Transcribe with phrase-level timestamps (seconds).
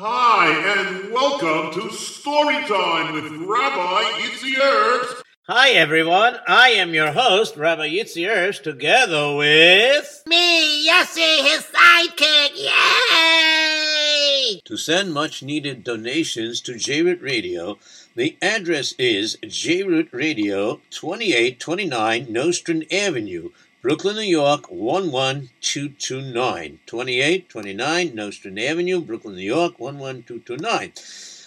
[0.00, 0.46] Hi,
[0.78, 5.22] and welcome to Storytime with Rabbi Yitzy Erps.
[5.48, 10.22] Hi everyone, I am your host, Rabbi Yitzy Erps, together with...
[10.28, 14.60] Me, Yossi, his sidekick, yay!
[14.66, 17.76] To send much needed donations to J-Root Radio,
[18.14, 23.50] the address is J-Root Radio, 2829 Nostrand Avenue,
[23.80, 26.80] Brooklyn, New York, 11229.
[26.86, 30.92] 2829 Nostrand Avenue, Brooklyn, New York, 11229.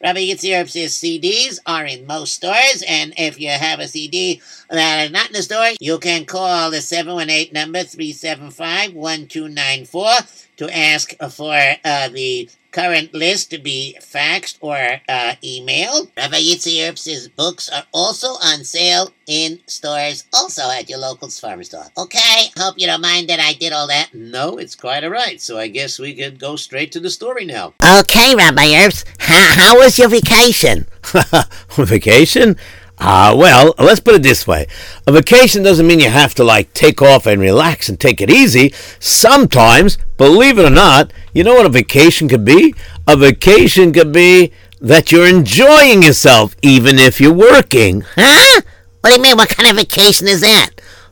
[0.00, 5.06] Rabbi Yitzy Erps's CDs are in most stores, and if you have a CD that
[5.06, 11.58] is not in the store, you can call the 718 number 375-1294 to ask for
[11.84, 14.76] uh, the current list to be faxed or
[15.08, 16.10] uh, emailed.
[16.16, 21.64] Rabbi Yitzy Erps's books are also on sale in stores, also at your local farmer
[21.64, 21.86] store.
[21.96, 24.14] Okay, hope you don't mind that I did all that.
[24.14, 25.40] No, it's quite all right.
[25.40, 27.74] So I guess we could go straight to the story now.
[27.82, 30.86] Okay, Rabbi Erps, how, how was your vacation?
[31.76, 32.56] vacation?
[33.00, 34.66] Ah, uh, well, let's put it this way.
[35.06, 38.28] A vacation doesn't mean you have to, like, take off and relax and take it
[38.28, 38.72] easy.
[38.98, 42.74] Sometimes, believe it or not, you know what a vacation could be?
[43.06, 48.04] A vacation could be that you're enjoying yourself, even if you're working.
[48.16, 48.62] Huh?
[49.00, 49.36] What do you mean?
[49.36, 50.70] What kind of vacation is that?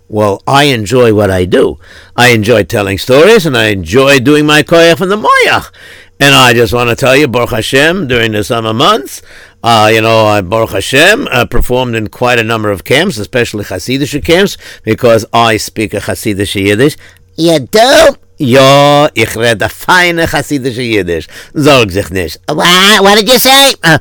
[0.08, 1.78] Well, I enjoy what I do.
[2.16, 5.72] I enjoy telling stories, and I enjoy doing my koyach from the moyach.
[6.18, 9.20] And I just want to tell you, Baruch Hashem, during the summer months,
[9.62, 13.64] uh, you know, I, Baruch Hashem, uh, performed in quite a number of camps, especially
[13.64, 16.96] Hasidic camps, because I speak a Hasidic Yiddish.
[17.36, 18.16] You do?
[18.38, 21.26] Ja, ich rede feine Hasidische Yiddish.
[21.54, 22.38] Sorg sich nicht.
[22.48, 23.74] What, what did you say?
[23.82, 23.98] Uh,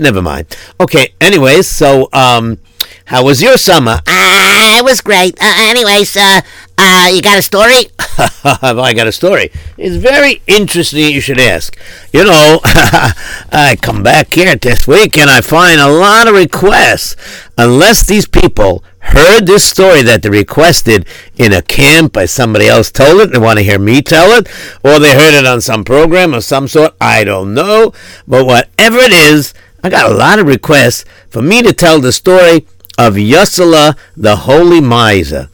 [0.00, 0.46] never mind.
[0.80, 2.58] Okay, anyways, so, um,
[3.06, 4.00] how was your summer?
[4.06, 5.36] Uh, it was great.
[5.38, 6.40] Uh, anyways, uh,
[6.76, 7.86] uh, you got a story?
[8.44, 9.50] I got a story?
[9.78, 11.78] It's very interesting you should ask.
[12.12, 17.16] You know, I come back here this week and I find a lot of requests.
[17.56, 22.90] Unless these people heard this story that they requested in a camp by somebody else
[22.90, 24.48] told it, they want to hear me tell it,
[24.82, 27.92] or they heard it on some program of some sort, I don't know.
[28.26, 32.12] But whatever it is, I got a lot of requests for me to tell the
[32.12, 32.66] story
[32.98, 35.50] of Yosela, the Holy Miser.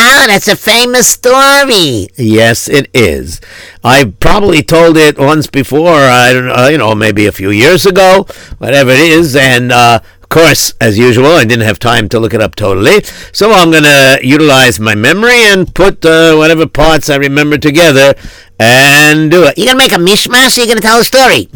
[0.00, 2.06] Oh, that's a famous story.
[2.16, 3.40] Yes, it is.
[3.82, 5.90] I probably told it once before.
[5.90, 8.26] I don't know, you know, maybe a few years ago,
[8.58, 9.34] whatever it is.
[9.34, 13.02] And uh, of course, as usual, I didn't have time to look it up totally.
[13.32, 18.14] So I'm going to utilize my memory and put uh, whatever parts I remember together
[18.60, 19.58] and do it.
[19.58, 21.48] You're going to make a mishmash or you're going to tell a story?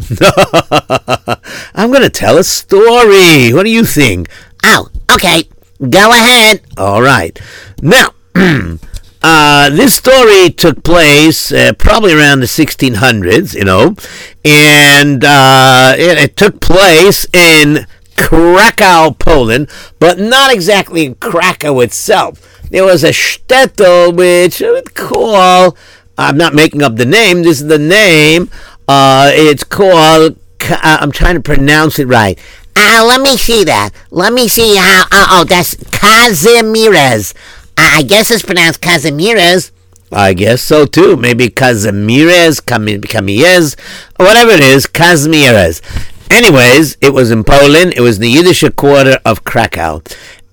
[1.75, 3.53] I'm going to tell a story.
[3.53, 4.27] What do you think?
[4.65, 5.43] Oh, okay.
[5.89, 6.61] Go ahead.
[6.77, 7.39] All right.
[7.81, 13.95] Now, uh, this story took place uh, probably around the 1600s, you know,
[14.43, 17.85] and uh, it, it, took place in
[18.17, 19.69] Krakow, Poland,
[19.99, 22.61] but not exactly in Krakow itself.
[22.69, 25.77] There was a shtetl which would call,
[26.17, 28.49] I'm not making up the name, this is the name,
[28.87, 30.37] uh, it's called,
[30.69, 32.39] uh, I'm trying to pronounce it right,
[32.75, 33.91] Uh, let me see that.
[34.09, 35.05] Let me see how.
[35.11, 37.33] Oh, that's Casimires.
[37.77, 39.71] I guess it's pronounced Casimires.
[40.11, 41.17] I guess so too.
[41.17, 43.75] Maybe Casimires, Camilles,
[44.17, 45.81] whatever it is, Casimires.
[46.29, 47.93] Anyways, it was in Poland.
[47.95, 50.01] It was the Yiddish quarter of Krakow.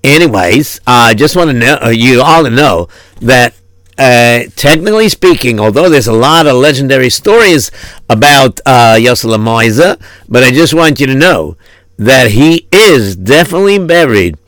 [0.02, 2.88] Anyways, I uh, just want to know uh, you all to know
[3.20, 3.55] that
[3.99, 7.70] uh, technically speaking, although there's a lot of legendary stories
[8.08, 11.56] about uh, Moiser, but I just want you to know
[11.99, 14.38] that he is definitely buried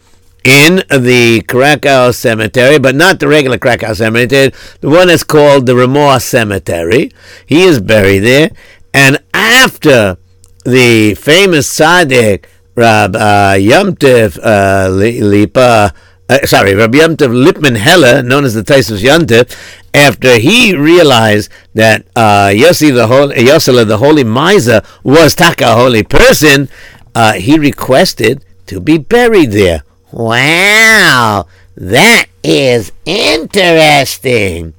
[0.45, 5.75] in the Krakow Cemetery, but not the regular Krakow Cemetery, the one that's called the
[5.75, 7.11] Remuh Cemetery.
[7.47, 8.51] He is buried there.
[8.93, 10.19] And after
[10.65, 15.93] the famous Tzaddik, Rab uh, Yomtiv uh, Lipa,
[16.29, 19.55] uh, sorry, Rabbi Yomtiv Lipman Heller, known as the Taisus Yomtiv,
[19.95, 25.75] after he realized that uh, Yossi the Holy, Yossele, the Holy Miser, was Taka, a
[25.75, 26.69] holy person,
[27.15, 29.83] uh, he requested to be buried there.
[30.13, 34.75] Wow, that is interesting.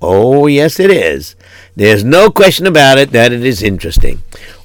[0.00, 1.34] Oh, yes, it is.
[1.74, 4.22] There's no question about it that it is interesting.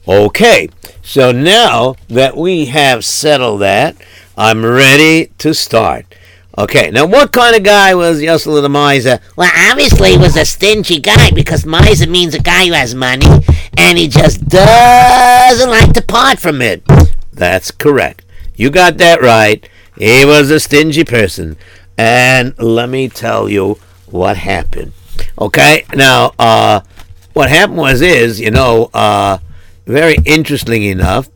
[0.07, 0.69] Okay,
[1.01, 3.95] so now that we have settled that,
[4.37, 6.05] I'm ready to start.
[6.57, 9.19] Okay, now what kind of guy was Yossele the Miser?
[9.35, 13.25] Well, obviously he was a stingy guy because miser means a guy who has money
[13.77, 16.83] and he just doesn't like to part from it.
[17.31, 18.25] That's correct.
[18.55, 19.67] You got that right.
[20.01, 21.57] He was a stingy person.
[21.95, 23.77] And let me tell you
[24.07, 24.93] what happened.
[25.39, 26.81] Okay, now, uh,
[27.33, 29.37] what happened was, is, you know, uh,
[29.85, 31.29] very interesting enough,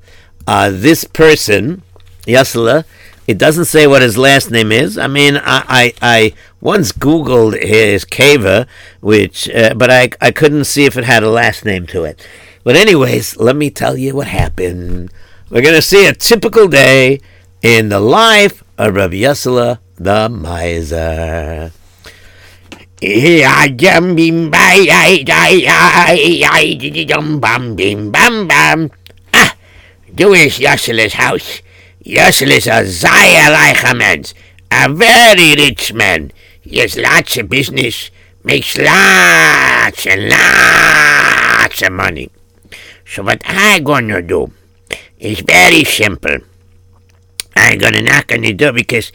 [0.48, 1.84] uh, this person,
[2.26, 2.86] Yossele,
[3.28, 4.98] it doesn't say what his last name is.
[4.98, 8.66] I mean, I, I, I once Googled his Kava,
[9.00, 12.28] which, uh, but I, I couldn't see if it had a last name to it.
[12.64, 15.12] But anyways, let me tell you what happened.
[15.52, 17.20] We're to see a typical day
[17.66, 21.72] in the life of Rabbi Yossele the Miser.
[29.34, 29.58] Ah,
[30.14, 31.64] Jewish Yossele's house.
[32.06, 34.32] Yossele's a Zaya Reicherman,
[34.70, 36.32] a very rich man.
[36.62, 38.12] He has lots of business,
[38.44, 42.30] makes lots and lots of money.
[43.08, 44.54] So what I'm gonna do
[45.18, 46.46] is very simple.
[47.56, 49.12] I'm gonna knock on the door because,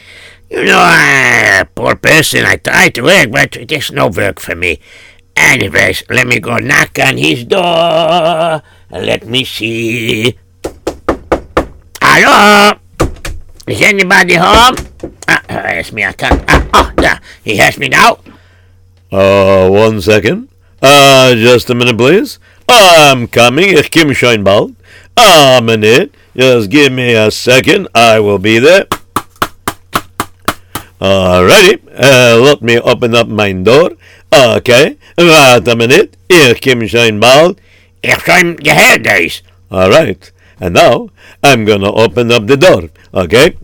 [0.49, 2.45] you know, a poor person.
[2.45, 4.81] I try to work, but there's no work for me.
[5.37, 8.63] Anyways, let me go knock on his door.
[8.91, 10.37] Let me see.
[12.03, 12.73] Hello?
[13.67, 14.75] Is anybody home?
[15.29, 16.05] Ah, uh, me.
[16.05, 16.43] I can't.
[16.49, 16.91] Ah, oh.
[17.45, 18.19] He has me now.
[19.13, 20.49] Uh, one second.
[20.83, 22.39] Uh, just a minute, please.
[22.69, 23.77] I'm coming.
[23.79, 24.75] Ich komme schon bald.
[25.17, 26.15] A minute.
[26.37, 27.89] Just give me a second.
[27.95, 28.87] I will be there.
[31.01, 31.81] Alrighty.
[31.91, 33.93] Uh, let me open up my door.
[34.33, 34.97] Okay.
[35.19, 36.17] Wait a minute.
[36.29, 37.59] Ich komme schon bald.
[38.03, 39.43] Ich schon gehört das.
[39.71, 40.33] Alright.
[40.61, 41.09] And now,
[41.43, 42.91] I'm gonna open up the door.
[43.15, 43.57] Okay?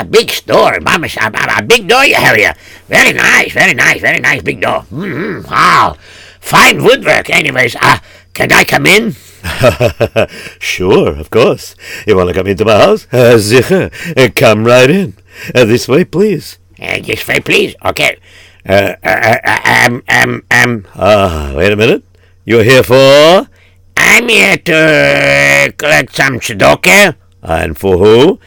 [0.00, 1.08] A big store, Mama.
[1.20, 2.54] A, a big door you have here.
[2.88, 4.82] Very nice, very nice, very nice big door.
[4.90, 5.50] Mm-hmm.
[5.50, 5.96] Wow.
[6.40, 7.30] Fine woodwork.
[7.30, 7.98] Anyways, uh,
[8.32, 9.12] can I come in?
[10.58, 11.74] sure, of course.
[12.06, 13.06] You want to come into my house?
[13.12, 13.92] Uh, sicher.
[14.16, 15.14] Uh, come right in.
[15.54, 16.58] Uh, this way, please.
[16.80, 17.74] Uh, this way, please.
[17.84, 18.18] Okay.
[18.68, 20.86] Uh, uh, uh, um, um, um.
[20.94, 22.04] Ah, wait a minute.
[22.44, 23.48] You're here for?
[23.96, 27.16] I'm here to collect some tzedakah.
[27.42, 28.38] And for who?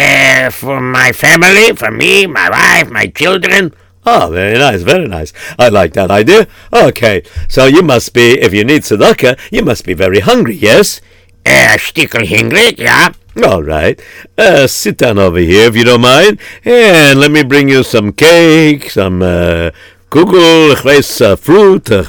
[0.00, 3.74] Uh, for my family, for me, my wife, my children.
[4.06, 5.30] Oh, very nice, very nice.
[5.58, 6.46] I like that idea.
[6.72, 11.02] Okay, so you must be, if you need tzedakah, you must be very hungry, yes?
[11.44, 13.12] Uh, stickel hungry, yeah.
[13.44, 14.00] All right.
[14.38, 18.12] Uh, sit down over here if you don't mind, and let me bring you some
[18.12, 19.70] cake, some uh,
[20.10, 20.74] kugel,
[21.20, 22.02] uh, fruit, uh,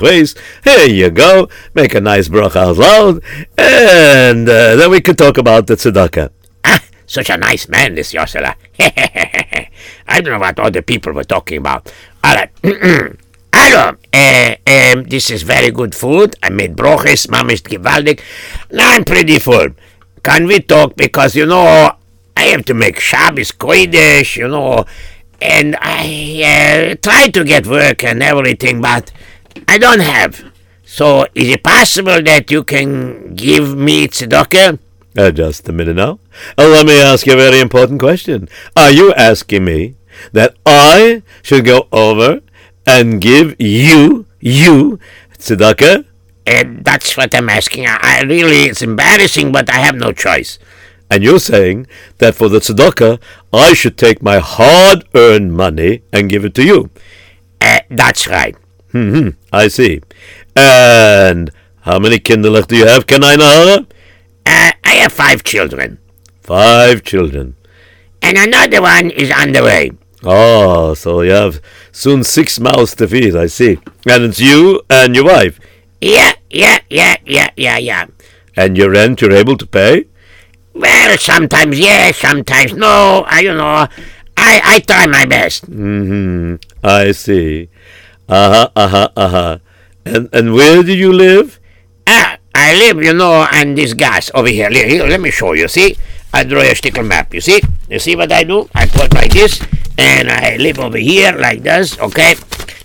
[0.63, 1.50] Here you go.
[1.74, 3.21] Make a nice bracha out loud,
[3.57, 6.31] and uh, then we can talk about the tzedakah.
[7.12, 8.56] Such a nice man, this Yossele.
[8.80, 11.91] I don't know what other people were talking about.
[12.24, 12.50] All right.
[13.53, 13.98] Hello.
[14.13, 16.38] Uh, um, this is very good food.
[16.41, 18.22] I made broches, mamish gewaldig.
[18.72, 19.72] Now I'm pretty full.
[20.24, 20.96] Can we talk?
[20.96, 21.91] Because, you know,
[22.38, 24.86] I have to make Shabbos Kodesh, you know,
[25.41, 29.12] and I uh, try to get work and everything, but
[29.68, 30.50] I don't have.
[30.86, 34.80] So, is it possible that you can give me tzedakah?
[35.18, 36.20] Uh, just a minute now.
[36.58, 38.48] Uh, let me ask you a very important question.
[38.77, 39.96] Are you asking me
[40.32, 42.39] that I should go over
[42.88, 45.00] and give you, you,
[45.38, 46.06] tzedakah?
[46.48, 47.88] Uh, that's what I'm asking.
[47.88, 50.58] I, I really, it's embarrassing, but I have no choice.
[51.10, 51.88] And you're saying
[52.20, 53.20] that for the tzedakah,
[53.51, 56.89] I should take my hard-earned money and give it to you.
[57.60, 58.56] Uh, that's right.
[58.94, 60.01] Hmm, I see.
[60.56, 61.51] And
[61.82, 63.84] how many kinderlech do you have, Kanai Uh,
[64.91, 66.00] I have five children,
[66.43, 67.55] Five children.
[68.21, 69.91] and another one is on the way.
[70.24, 73.79] Oh, so you have soon six mouths to feed, I see.
[74.05, 75.60] And it's you and your wife.
[76.01, 78.05] Yeah, yeah, yeah, yeah, yeah, yeah.
[78.55, 80.05] And your rent you're able to pay?
[80.74, 83.24] Well, sometimes yes, sometimes no.
[83.27, 83.88] I don't know.
[84.38, 85.69] I, I try my best.
[85.71, 86.55] Mm-hmm.
[86.83, 87.69] I see.
[88.27, 89.57] Uh-huh, uh-huh, uh-huh.
[90.05, 91.60] And and where do you live?
[92.53, 94.70] I live, you know, on this gas over here.
[94.70, 95.67] Here, let me show you.
[95.67, 95.98] See?
[96.34, 97.34] I draw a sticker map.
[97.34, 97.62] You see?
[97.89, 98.70] You see what I do?
[98.74, 99.62] I put like this,
[99.98, 102.00] and I live over here like this.
[102.00, 102.36] Okay.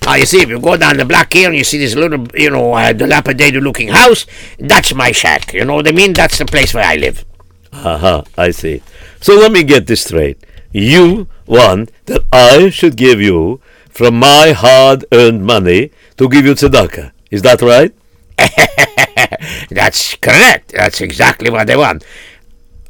[0.04, 2.26] Now you see, if you go down the block here and you see this little,
[2.34, 4.26] you know, uh, dilapidated-looking house,
[4.58, 5.52] that's my shack.
[5.52, 6.12] You know what I mean?
[6.12, 7.24] That's the place where I live.
[7.72, 8.82] Uh-huh, I see.
[9.20, 10.38] So let me get this straight.
[10.72, 17.12] You want that I should give you from my hard-earned money to give you tzedakah.
[17.30, 17.92] Is that right?
[19.70, 20.72] That's correct.
[20.72, 22.04] That's exactly what they want.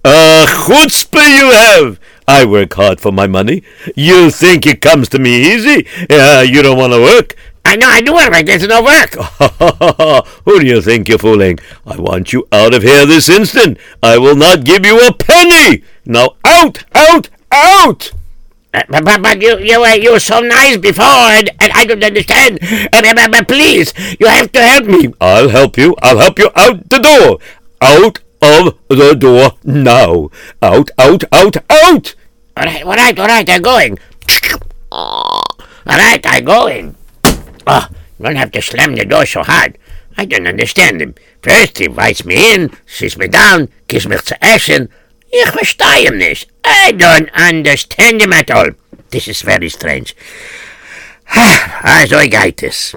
[0.05, 2.01] Uh, chutzpah you have!
[2.29, 3.63] I work hard for my money.
[3.95, 5.87] You think it comes to me easy?
[6.11, 7.37] Uh, you don't want to work?
[7.65, 8.31] I know I do it.
[8.31, 9.15] Like there's no work.
[10.45, 11.59] Who do you think you're fooling?
[11.85, 13.79] I want you out of here this instant.
[14.03, 15.83] I will not give you a penny.
[16.05, 18.13] Now out, out, out!
[18.77, 21.87] Uh, But, but, but you, you, were, you were so nice before, and, and I
[21.87, 22.59] don't understand.
[22.63, 25.15] Uh, but, but, please, you have to help me.
[25.19, 25.97] I'll help you.
[26.03, 27.39] I'll help you out the door.
[27.81, 30.29] Out of the door now.
[30.61, 32.15] Out, out, out, out!
[32.57, 33.99] All right, all right, all right, I'm going.
[34.93, 35.43] All
[35.87, 36.97] right, I'm going.
[37.67, 39.79] Oh, you don't have to slam the door so hard.
[40.19, 41.15] I don't understand him.
[41.43, 44.89] First, he invites me in, sits me down, gives me zu essen.
[45.33, 46.49] Ich verstehe ihn nicht.
[46.67, 48.71] I don't understand him at all.
[49.11, 50.17] This is very strange.
[51.85, 52.95] Also geht this.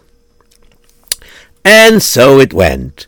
[1.64, 3.08] And so it went.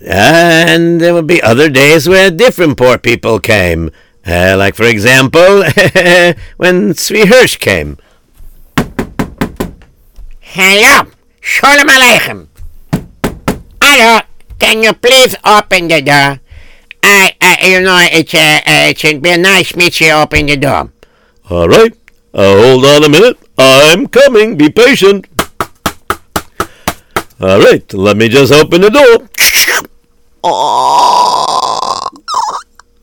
[0.00, 3.90] And there would be other days where different poor people came.
[4.26, 5.64] Uh, like, for example,
[6.56, 7.98] when Hirsch came.
[10.40, 11.10] Hello,
[11.40, 12.48] Shalom Aleichem.
[13.82, 14.20] Hello,
[14.58, 16.40] can you please open the door?
[17.02, 20.56] I, I you know, it's, uh, uh, it should be nice meet you open the
[20.56, 20.90] door.
[21.50, 21.92] All right.
[22.34, 23.38] Uh, hold on a minute.
[23.56, 24.56] I'm coming.
[24.56, 25.26] Be patient.
[27.40, 27.92] All right.
[27.94, 29.28] Let me just open the door.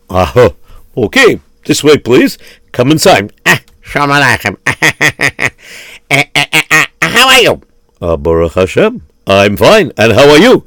[0.10, 0.52] Ah,
[0.96, 1.40] okay.
[1.66, 2.38] This way, please.
[2.72, 3.34] Come inside.
[3.46, 4.58] Ah, Shalom Aleichem.
[4.68, 7.62] uh, uh, uh, uh, how are you?
[8.02, 9.02] Uh, Baruch Hashem.
[9.28, 9.92] I'm fine.
[9.98, 10.66] And how are you?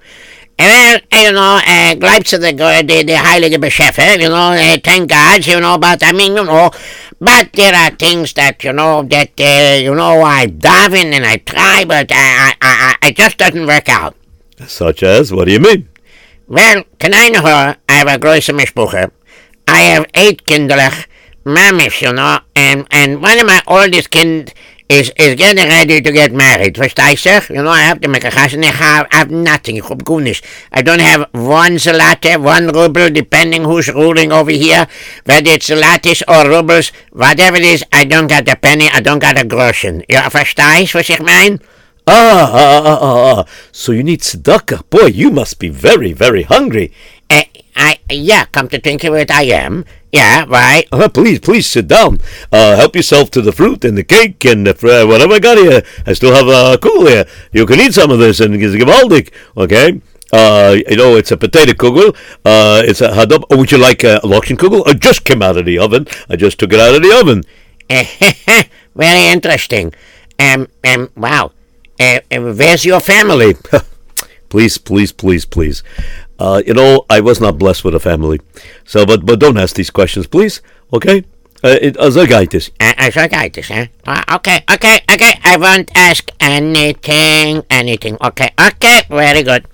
[0.59, 5.47] Well, you know, uh, der, Go- the, the heilige Beschefe, you know, uh, thank God,
[5.47, 6.71] you know, but I mean, you know,
[7.21, 11.25] but there are things that, you know, that, uh, you know, I dive in and
[11.25, 14.17] I try, but I, I, I, it just doesn't work out.
[14.67, 15.33] Such as?
[15.33, 15.88] What do you mean?
[16.49, 17.77] Well, can I know her?
[17.88, 19.12] I have a große Mischbuche.
[19.69, 21.07] I have eight kinderlich,
[21.45, 24.53] mamish, you know, and, and one of my oldest kind
[24.88, 26.75] is, is getting ready to get married.
[26.75, 27.54] Verstehst du?
[27.54, 29.76] You know, I have to make a house and I have, I have nothing.
[29.76, 30.42] Ich hab gar nichts.
[30.73, 34.87] I don't have one zlate, one ruble, depending who's ruling over here.
[35.25, 39.18] Whether it's zlatis or rubles, whatever it is, I don't got a penny, I don't
[39.18, 40.04] got a groschen.
[40.09, 41.61] You verstehst, was ich mein?
[42.07, 43.45] Ah, ah, ah, ah, ah.
[43.71, 44.88] So you need tzedakah.
[44.88, 46.90] Boy, you must be very, very hungry.
[47.28, 47.45] Uh,
[47.76, 49.85] I, yeah, come to think of it, I am.
[50.12, 50.88] Yeah, right.
[50.91, 52.21] Uh, please, please sit down.
[52.50, 55.83] Uh, help yourself to the fruit and the cake and the, whatever I got here.
[56.07, 57.27] I still have a kugel here.
[57.53, 60.00] You can eat some of this and it's gewaldig, okay?
[60.33, 62.17] Uh, you know, it's a potato kugel.
[62.45, 63.45] Uh, it's a hadab.
[63.50, 64.87] Oh, would you like a lokshen kugel?
[64.87, 66.07] I just came out of the oven.
[66.29, 67.45] I just took it out of the oven.
[68.95, 69.93] Very interesting.
[70.38, 71.53] Um, um, wow.
[72.00, 73.55] Uh, uh, where's your family?
[74.49, 75.83] please, please, please, please.
[76.38, 78.40] Uh, you know, I was not blessed with a family.
[78.87, 80.62] So, but but don't ask these questions, please.
[80.92, 81.25] Okay?
[81.64, 81.99] Uh, it.
[81.99, 82.07] Uh,
[83.26, 83.87] get this, huh?
[84.07, 85.35] Uh, okay, okay, okay.
[85.42, 88.14] I won't ask anything, anything.
[88.23, 89.66] Okay, okay, very good.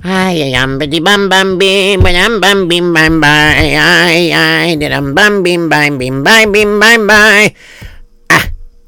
[0.00, 5.42] Ay, ay, um, bidi bam bam bim, bam bam bim bam bye, ay, ay, bam
[5.42, 7.52] bim bam bim bye bim bam bye.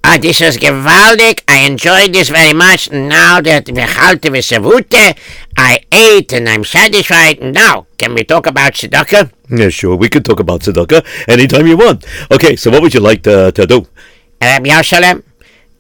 [0.03, 1.43] Ah, this is gewaldig.
[1.47, 2.91] I enjoyed this very much.
[2.91, 5.15] Now that we halte with Savute,
[5.57, 7.41] I ate and I'm satisfied.
[7.43, 9.31] Now, can we talk about tzedakah?
[9.51, 9.97] Yeah, sure.
[9.97, 12.05] We can talk about tzedakah anytime you want.
[12.31, 13.87] Okay, so what would you like to, to do?
[14.41, 15.23] Rabbi Yoshalem,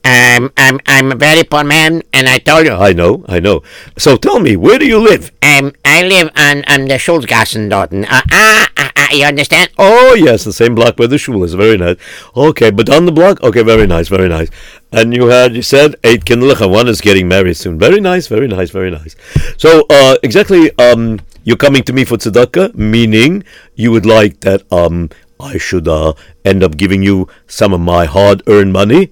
[0.05, 2.73] um, I'm, I'm a very poor man, and I told you.
[2.73, 3.63] I know, I know.
[3.99, 5.31] So tell me, where do you live?
[5.43, 8.05] Um, I live on, on the Schulzgassen, Dorten.
[8.05, 9.71] Uh, ah, ah, ah, you understand?
[9.79, 11.55] Oh, yes, the same block where the shul is.
[11.55, 11.97] Very nice.
[12.35, 13.43] Okay, but on the block?
[13.43, 14.49] Okay, very nice, very nice.
[14.91, 16.71] And you had, you said, eight kindlecha.
[16.71, 17.79] One is getting married soon.
[17.79, 19.15] Very nice, very nice, very nice.
[19.59, 24.63] So, uh, exactly, um, you're coming to me for tzedakah, meaning you would like that,
[24.73, 26.15] um, I should, uh,
[26.45, 29.11] end up giving you some of my hard-earned money?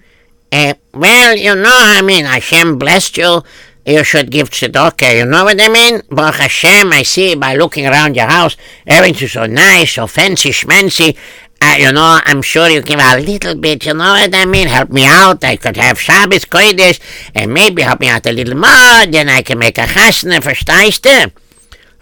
[0.51, 3.43] Uh, well, you know, I mean, Hashem blessed you.
[3.87, 5.17] You should give tzedakah.
[5.17, 6.03] You know what I mean?
[6.11, 11.17] Baruch Hashem, I see by looking around your house, everything's so nice, so fancy schmancy.
[11.61, 14.69] Uh, you know, I'm sure you give a little bit, you know what I mean?
[14.69, 15.43] Help me out.
[15.43, 17.01] I could have Shabbos Kodesh,
[17.35, 21.03] and maybe help me out a little more, then I can make a chasna, verstehst
[21.03, 21.33] du?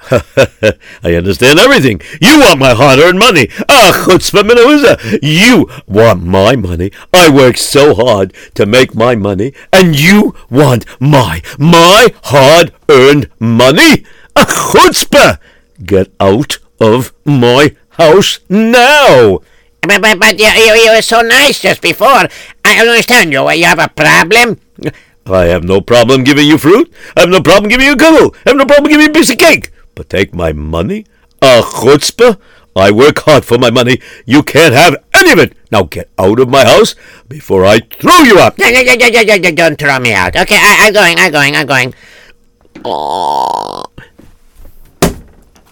[1.03, 2.01] I understand everything.
[2.21, 3.49] You want my hard-earned money.
[3.69, 5.19] Ah, chutzpah menuza.
[5.23, 6.93] You want my money.
[7.13, 14.05] I work so hard to make my money, and you want my, my hard-earned money?
[14.37, 15.39] Ah, chutzpah.
[15.85, 19.41] Get out of my house now.
[19.83, 22.29] But, but, but you, you, you were so nice just before.
[22.65, 23.51] I don't understand you.
[23.51, 24.61] You have a problem?
[25.27, 26.93] I have no problem giving you fruit.
[27.17, 28.35] I have no problem giving you a kugel.
[28.47, 29.71] I have no problem giving you a piece of cake.
[29.97, 31.07] But take my money?
[31.43, 32.38] A chutzpah?
[32.76, 33.99] I work hard for my money.
[34.26, 35.57] You can't have any of it.
[35.73, 36.95] Now get out of my house
[37.26, 38.59] before I throw you out.
[38.59, 40.37] No, no, no, no, no, don't throw me out.
[40.37, 41.95] Okay, I, I'm going, I'm going, I'm going.
[42.85, 43.87] Oh.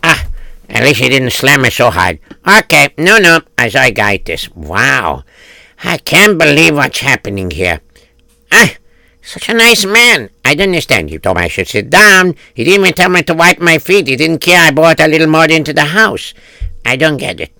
[0.02, 0.26] Ah,
[0.70, 2.18] at least he didn't slam me so hard.
[2.48, 4.50] Okay, no, no, as I guide this.
[4.56, 5.24] Wow.
[5.84, 7.82] I can't believe what's happening here.
[8.50, 8.72] Ah,
[9.24, 10.30] such a nice man.
[10.44, 11.08] I don't understand.
[11.08, 12.36] He told me I should sit down.
[12.52, 14.06] He didn't even tell me to wipe my feet.
[14.06, 16.34] He didn't care I brought a little more into the house.
[16.84, 17.50] I don't get it.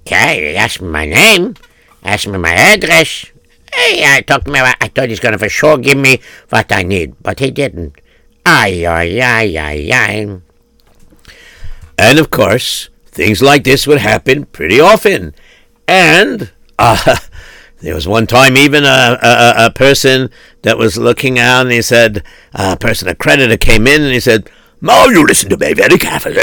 [0.00, 1.54] Okay, he asked me my name,
[2.02, 3.26] asked me my address.
[3.72, 4.60] Hey, I talked to me.
[4.60, 8.00] I thought he's going to for sure give me what I need, but he didn't.
[8.44, 10.40] Ay, ay, ay, ay, ay.
[11.98, 15.34] And of course, things like this would happen pretty often.
[15.86, 17.16] And uh,
[17.82, 20.30] there was one time even a, a, a person
[20.62, 24.20] that was looking out and he said, a person, a creditor came in and he
[24.20, 24.48] said,
[24.84, 26.42] now you listen to me very carefully.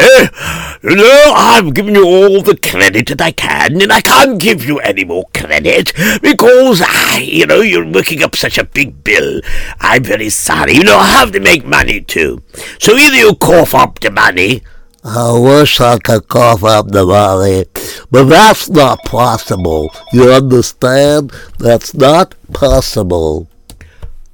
[0.81, 4.63] You know, I've given you all the credit that I can, and I can't give
[4.63, 9.41] you any more credit because I, you know, you're working up such a big bill.
[9.81, 10.75] I'm very sorry.
[10.75, 12.41] You know, I have to make money too.
[12.79, 14.63] So either you cough up the money
[15.03, 17.65] I wish I could cough up the money,
[18.11, 19.93] but that's not possible.
[20.11, 21.31] You understand?
[21.57, 23.47] That's not possible.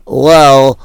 [0.06, 0.80] Well,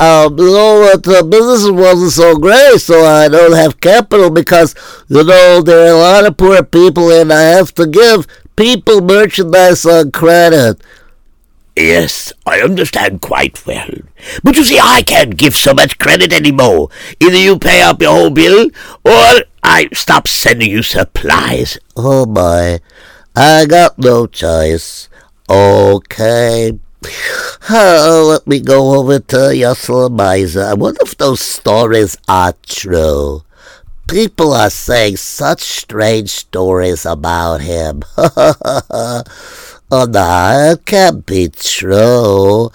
[0.00, 4.74] um, you know what, the business wasn't so great, so I don't have capital because,
[5.08, 9.00] you know, there are a lot of poor people and I have to give people
[9.00, 10.80] merchandise on credit.
[11.76, 13.90] Yes, I understand quite well.
[14.42, 16.88] But you see, I can't give so much credit anymore.
[17.20, 18.70] Either you pay up your whole bill,
[19.04, 21.78] or I stop sending you supplies.
[21.94, 22.80] Oh my,
[23.36, 25.10] I got no choice.
[25.50, 26.78] Okay.
[27.68, 30.64] Oh, let me go over to Yossel Miser.
[30.64, 33.42] I wonder if those stories are true.
[34.08, 38.02] People are saying such strange stories about him.
[39.90, 42.70] oh, it can't be true.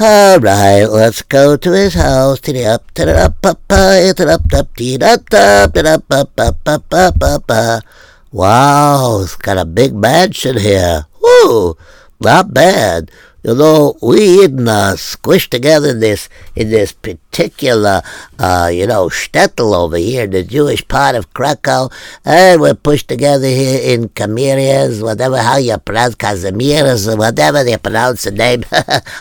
[0.00, 2.40] All right, let's go to his house.
[2.40, 7.50] Titty up, titty up, up, up, up, up, up, up, up, up, up, up, up,
[7.50, 7.84] up.
[8.32, 11.06] Wow, it's got a big mansion here.
[11.22, 11.76] Woo,
[12.20, 13.10] not bad.
[13.46, 18.02] You know, we in uh, squished together in this in this particular,
[18.40, 21.88] uh, you know, shtetl over here the Jewish part of Krakow,
[22.24, 27.76] and we're pushed together here in Kamirias, whatever how you pronounce Kazimiras, or whatever they
[27.78, 28.64] pronounce the name.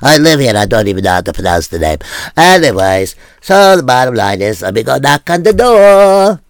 [0.01, 1.99] I live here, I don't even know how to pronounce the name.
[2.35, 6.41] Anyways, so the bottom line is, let me go knock on the door.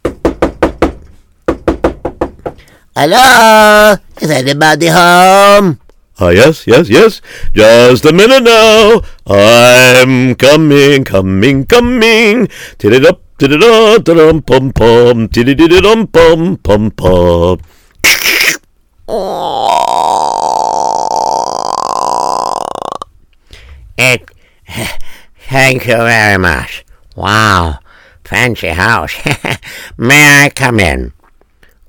[2.96, 3.96] Hello?
[4.22, 5.82] Is anybody home?
[6.18, 7.20] Ah, yes, yes, yes.
[7.54, 9.02] Just a minute now.
[9.28, 12.48] I'm coming, coming, coming.
[12.80, 17.60] Tid up, tid da, dum pum pum, tid dum pum pum pum.
[23.98, 24.24] It,
[25.50, 26.86] thank you very much.
[27.18, 27.80] Wow,
[28.24, 29.14] fancy house.
[29.98, 31.12] May I come in?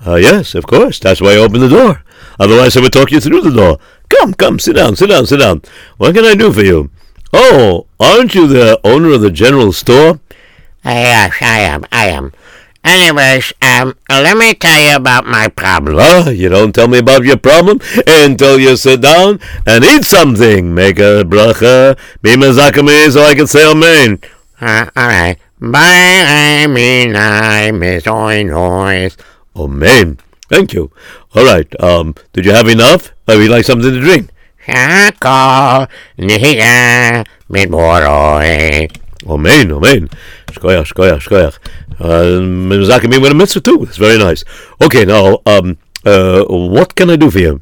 [0.04, 0.98] Ah, yes, of course.
[0.98, 2.02] That's why I opened the door.
[2.38, 3.78] Otherwise, I would talk you through the door.
[4.08, 5.62] Come, come, sit down, sit down, sit down.
[5.96, 6.90] What can I do for you?
[7.32, 10.20] Oh, aren't you the owner of the general store?
[10.84, 12.32] Yes, I am, I am.
[12.84, 15.98] Anyways, um, let me tell you about my problem.
[15.98, 20.72] Ah, you don't tell me about your problem until you sit down and eat something.
[20.72, 24.20] Make a bracha, be mezakame, so I can say amen.
[24.60, 25.36] Uh, all right.
[25.58, 29.16] Bye, me, I miss oi noise.
[29.56, 30.18] Amen.
[30.48, 30.92] Thank you.
[31.36, 31.68] All right.
[31.82, 33.12] Um, did you have enough?
[33.28, 34.30] Or would like something to drink?
[34.64, 35.86] Shako,
[36.18, 38.90] niya, midboroi.
[39.28, 40.08] Amen, amen.
[40.48, 41.58] Shkoyach, shkoyach, shkoyach.
[42.00, 43.82] Uh, mezakame with a mitzvah too.
[43.82, 44.44] It's very nice.
[44.82, 47.60] Okay, now, um, uh, what can I do for you?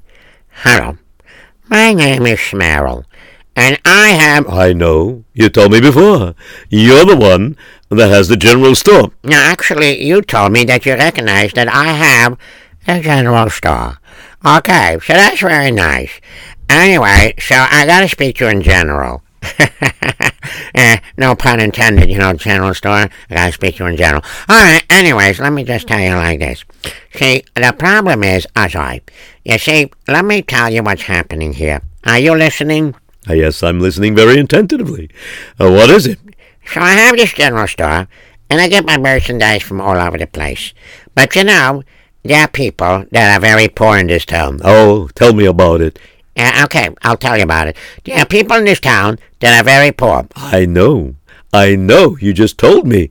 [0.63, 0.97] Hello.
[1.69, 3.05] My name is Schmerl,
[3.57, 4.49] and I have.
[4.49, 5.25] I know.
[5.33, 6.35] You told me before.
[6.69, 7.57] You're the one
[7.89, 9.11] that has the general store.
[9.25, 12.39] No, actually, you told me that you recognize that I have
[12.87, 13.99] a general store.
[14.45, 16.21] Okay, so that's very nice.
[16.69, 19.23] Anyway, so I gotta speak to you in general.
[20.75, 23.09] eh, no pun intended, you know, general store.
[23.31, 24.23] I gotta speak to you in general.
[24.51, 26.65] Alright, anyways, let me just tell you like this.
[27.15, 29.03] See, the problem is, oh, sorry.
[29.45, 31.81] You see, let me tell you what's happening here.
[32.05, 32.95] Are you listening?
[33.29, 35.11] Ah, yes, I'm listening very attentively.
[35.59, 36.19] Uh, what is it?
[36.67, 38.09] So I have this general store,
[38.51, 40.75] and I get my merchandise from all over the place.
[41.15, 41.83] But you know,
[42.25, 44.61] there are people that are very poor in this town.
[44.65, 45.99] Oh, tell me about it.
[46.37, 47.77] Uh, okay, I'll tell you about it.
[48.05, 50.27] There are people in this town that are very poor.
[50.35, 51.15] I know.
[51.53, 52.17] I know.
[52.21, 53.11] You just told me.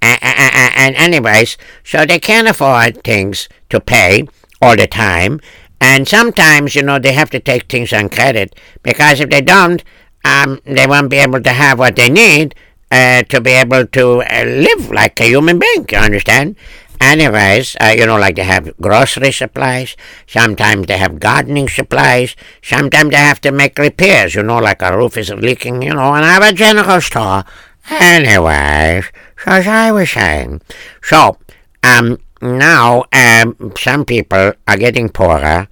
[0.00, 4.26] Uh, uh, and anyways, so they can't afford things to pay
[4.60, 5.40] all the time.
[5.80, 9.82] And sometimes, you know, they have to take things on credit because if they don't,
[10.24, 12.54] um, they won't be able to have what they need
[12.92, 15.86] uh, to be able to uh, live like a human being.
[15.90, 16.56] You understand?
[17.02, 19.96] Anyways, uh, you know, like they have grocery supplies.
[20.26, 22.36] Sometimes they have gardening supplies.
[22.62, 24.36] Sometimes they have to make repairs.
[24.36, 25.82] You know, like a roof is leaking.
[25.82, 27.44] You know, and I have a general store.
[27.90, 30.62] Anyways, so as I was saying,
[31.02, 31.38] so
[31.82, 35.66] um, now um, some people are getting poorer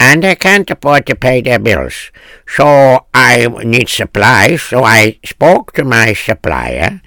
[0.00, 2.10] and they can't afford to pay their bills.
[2.46, 4.62] So I need supplies.
[4.62, 7.02] So I spoke to my supplier,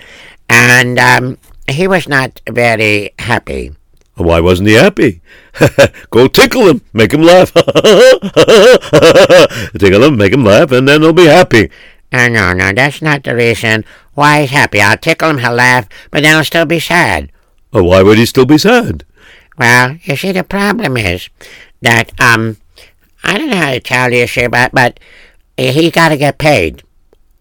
[0.47, 3.71] and um, he was not very happy.
[4.15, 5.21] Why wasn't he happy?
[6.11, 7.51] Go tickle him, make him laugh.
[9.79, 11.71] tickle him, make him laugh, and then he'll be happy.
[12.11, 14.81] Uh, no, no, that's not the reason why he's happy.
[14.81, 17.31] I'll tickle him, he'll laugh, but then he'll still be sad.
[17.71, 19.03] Oh, why would he still be sad?
[19.57, 21.29] Well, you see, the problem is
[21.81, 22.57] that, um,
[23.23, 24.99] I don't know how to tell you, sir, but, but
[25.57, 26.83] he got to get paid.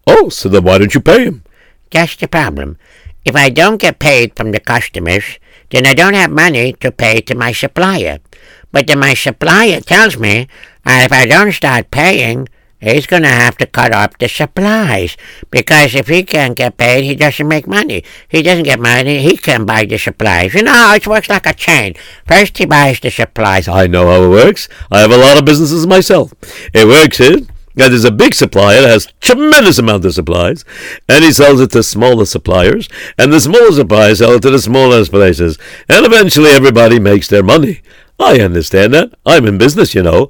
[0.07, 1.43] Oh, so then why don't you pay him?
[1.91, 2.77] That's the problem.
[3.25, 5.39] If I don't get paid from the customers,
[5.71, 8.19] then I don't have money to pay to my supplier.
[8.71, 10.47] But then my supplier tells me
[10.83, 15.15] that if I don't start paying, he's going to have to cut off the supplies.
[15.49, 18.03] Because if he can't get paid, he doesn't make money.
[18.27, 20.53] He doesn't get money, he can't buy the supplies.
[20.53, 21.95] You know how it works like a chain.
[22.27, 23.67] First he buys the supplies.
[23.67, 24.67] I know how it works.
[24.91, 26.33] I have a lot of businesses myself.
[26.73, 27.47] It works here.
[27.75, 30.63] Now, there's a big supplier that has tremendous amount of supplies,
[31.09, 34.59] and he sells it to smaller suppliers, and the smaller suppliers sell it to the
[34.59, 35.57] smallest places,
[35.89, 37.81] and eventually everybody makes their money.
[38.19, 39.13] I understand that.
[39.25, 40.29] I'm in business, you know.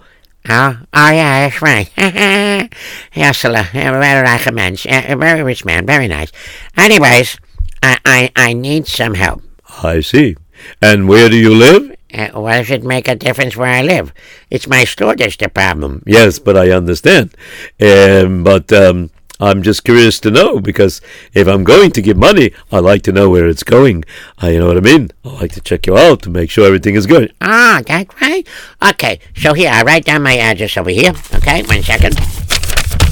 [0.49, 1.89] Oh, oh yeah, that's right.
[3.13, 4.85] yes, uh, very recommends.
[4.85, 6.31] A very rich man, very nice.
[6.75, 7.37] Anyways,
[7.81, 9.41] I, I, I need some help.
[9.81, 10.35] I see.
[10.81, 11.95] And where do you live?
[12.13, 14.13] Uh, why does it make a difference where I live?
[14.49, 16.03] It's my store that's the problem.
[16.05, 17.35] Yes, but I understand.
[17.81, 21.01] Um, but um, I'm just curious to know because
[21.33, 24.05] if I'm going to give money, I like to know where it's going.
[24.41, 25.09] Uh, you know what I mean?
[25.25, 27.33] I like to check you out to make sure everything is good.
[27.41, 28.47] Ah, that's right.
[28.91, 31.13] Okay, so here, I write down my address over here.
[31.35, 32.15] Okay, one second.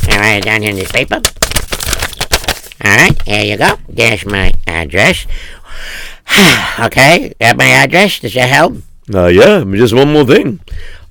[0.07, 1.21] I write it down here in this paper.
[2.83, 3.77] All right, here you go.
[3.89, 5.25] There's my address.
[6.79, 8.19] okay, got my address.
[8.19, 8.75] Does that help?
[9.13, 10.59] Uh, yeah, just one more thing.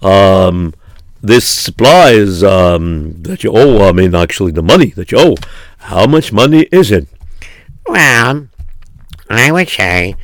[0.02, 0.74] Um,
[1.22, 5.34] this supplies um, that you owe, I mean, actually, the money that you owe,
[5.78, 7.08] how much money is it?
[7.86, 8.48] Well,
[9.28, 10.14] I would say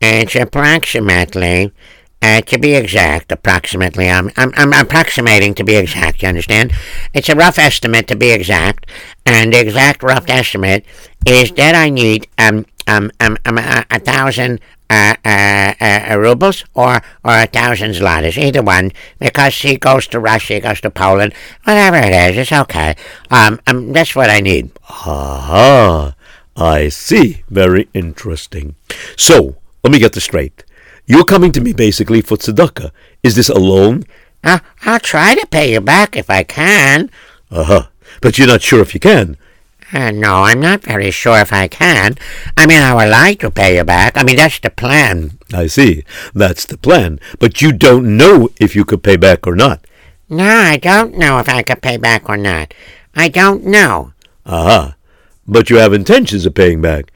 [0.00, 1.72] it's approximately,
[2.20, 6.72] uh, to be exact, approximately, I'm, I'm, I'm approximating to be exact, you understand?
[7.14, 8.86] It's a rough estimate to be exact,
[9.24, 10.84] and the exact rough estimate
[11.26, 16.64] is that I need um, um, um, um a, a thousand uh, uh, uh, rubles
[16.74, 20.90] or, or a thousand zlotys, either one, because he goes to Russia, he goes to
[20.90, 21.32] Poland,
[21.64, 22.94] whatever it is, it's okay.
[23.30, 24.70] Um, um, that's what I need.
[24.90, 26.14] Aha,
[26.56, 27.42] I see.
[27.48, 28.74] Very interesting.
[29.16, 30.62] So, let me get this straight.
[31.06, 32.90] You're coming to me basically for tzedakah.
[33.22, 34.04] Is this a loan?
[34.44, 37.10] Uh, I'll try to pay you back if I can.
[37.50, 37.86] Uh huh.
[38.20, 39.36] But you're not sure if you can.
[39.92, 42.16] Uh, no, I'm not very sure if I can.
[42.56, 44.16] I mean, I would like to pay you back.
[44.16, 45.38] I mean, that's the plan.
[45.52, 46.04] I see.
[46.34, 47.20] That's the plan.
[47.38, 49.84] But you don't know if you could pay back or not.
[50.30, 52.72] No, I don't know if I could pay back or not.
[53.14, 54.14] I don't know.
[54.46, 54.56] Aha.
[54.56, 54.92] Uh-huh.
[55.46, 57.12] But you have intentions of paying back.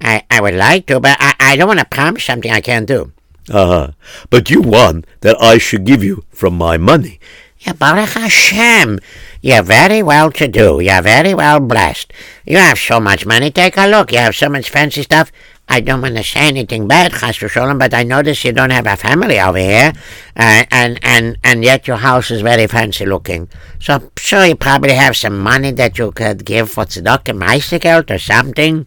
[0.00, 2.88] I, I would like to, but I, I don't want to promise something I can't
[2.88, 3.12] do.
[3.50, 3.58] Aha.
[3.60, 3.92] Uh-huh.
[4.30, 7.20] But you want that I should give you from my money.
[7.66, 9.00] Yeah, Baruch Hashem.
[9.42, 10.78] You're very well to do.
[10.78, 12.12] You're very well blessed.
[12.44, 13.50] You have so much money.
[13.50, 14.12] Take a look.
[14.12, 15.32] You have so much fancy stuff.
[15.68, 18.86] I don't want to say anything bad, Chas Shalom, but I notice you don't have
[18.86, 19.92] a family over here,
[20.36, 23.48] uh, and and and yet your house is very fancy looking.
[23.80, 28.14] So I'm sure you probably have some money that you could give for tzedakah meistergeld
[28.14, 28.86] or something.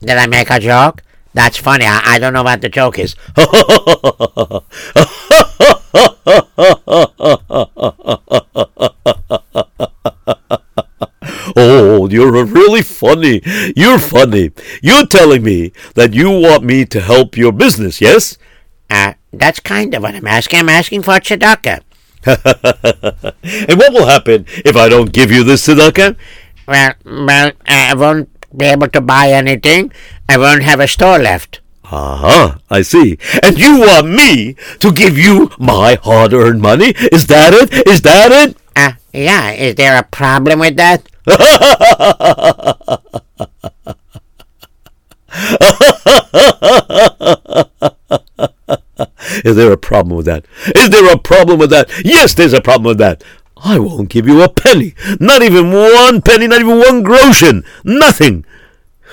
[0.00, 1.02] Did I make a joke?
[1.36, 1.84] That's funny.
[1.84, 3.14] I, I don't know what the joke is.
[11.58, 13.40] Oh, you're really funny.
[13.74, 14.50] You're funny.
[14.82, 18.36] You're telling me that you want me to help your business, yes?
[18.90, 20.60] Uh, that's kind of what I'm asking.
[20.60, 21.80] I'm asking for tzedakah.
[22.26, 26.16] and what will happen if I don't give you this tzedakah?
[26.68, 29.92] Well, well, I won't be able to buy anything.
[30.28, 31.60] I won't have a store left.
[31.84, 33.18] Uh-huh, I see.
[33.42, 36.92] And you want me to give you my hard-earned money?
[37.12, 37.86] Is that it?
[37.86, 38.56] Is that it?
[38.74, 41.08] Uh, yeah, is there a problem with that?
[49.44, 50.46] Is there a problem with that?
[50.76, 51.90] Is there a problem with that?
[52.04, 53.22] Yes, there's a problem with that.
[53.56, 54.94] I won't give you a penny.
[55.18, 57.64] Not even one penny, not even one groschen.
[57.84, 58.44] Nothing.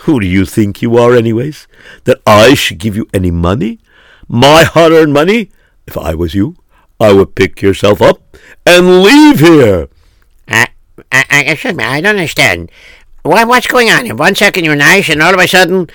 [0.03, 1.67] Who do you think you are, anyways?
[2.03, 3.79] That I should give you any money?
[4.27, 5.49] My hard earned money?
[5.87, 6.55] If I was you,
[6.99, 9.87] I would pick yourself up and leave here.
[10.47, 10.67] I,
[11.11, 12.71] I, I, excuse me, I don't understand.
[13.23, 14.05] What, what's going on?
[14.05, 15.89] In one second you're nice, and all of a sudden,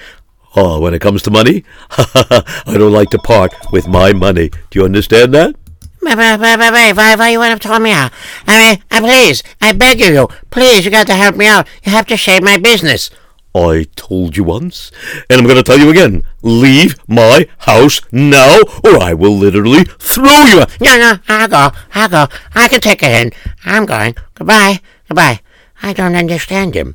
[0.57, 4.49] Oh, when it comes to money, I don't like to part with my money.
[4.49, 5.55] Do you understand that?
[6.01, 8.13] Why, why you want to tell me out?
[8.47, 11.67] I mean, uh, please, I beg of you, please, you got to help me out.
[11.85, 13.11] You have to save my business.
[13.55, 14.93] I told you once,
[15.29, 16.23] and I'm going to tell you again.
[16.43, 20.81] Leave my house now, or I will literally throw you out.
[20.81, 22.27] No, no, I'll go, I'll go.
[22.55, 23.35] I can take a hint.
[23.65, 24.15] I'm going.
[24.35, 25.41] Goodbye, goodbye.
[25.83, 26.95] I don't understand him.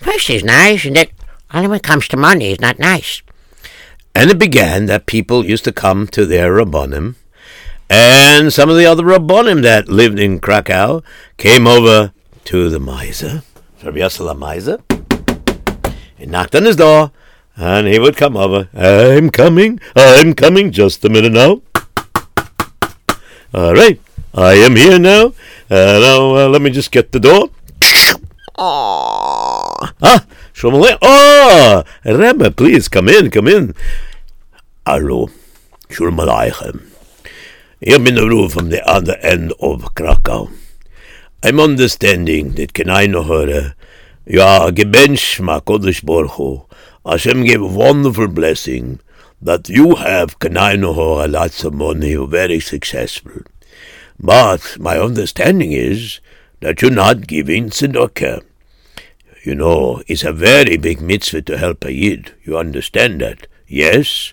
[0.00, 1.08] First he's nice, and then
[1.52, 3.22] only when it comes to money, he's not nice.
[4.14, 7.16] And it began that people used to come to their Rabbonim,
[7.90, 11.02] and some of the other Rabbonim that lived in Krakow
[11.36, 12.12] came over
[12.44, 13.42] to the miser,
[13.82, 14.80] Rabbi Yossel miser.
[16.16, 17.12] He knocked on his door,
[17.56, 18.68] and he would come over.
[18.74, 21.62] I'm coming, I'm coming, just a minute now.
[23.54, 24.00] All right,
[24.34, 25.32] I am here now.
[25.70, 27.50] Uh, now, uh, let me just get the door.
[28.58, 30.98] Ah, Shalom Aleichem.
[31.02, 33.74] Oh, Rebbe, please come in, come in.
[34.84, 35.30] Hallo,
[35.88, 36.87] Shalom Aleichem.
[37.80, 38.00] Here
[38.48, 40.50] from the other end of Krakow.
[41.44, 42.72] I'm understanding that
[43.22, 43.76] her,
[44.26, 46.64] you are gebench Kodesh Baruch Hu.
[47.06, 48.98] Hashem gave a wonderful blessing
[49.40, 53.42] that you have her lots of money, you're very successful.
[54.18, 56.18] But my understanding is
[56.58, 58.42] that you're not giving tzedakah.
[59.44, 62.34] You know, it's a very big mitzvah to help a yid.
[62.42, 63.46] You understand that?
[63.68, 64.32] Yes?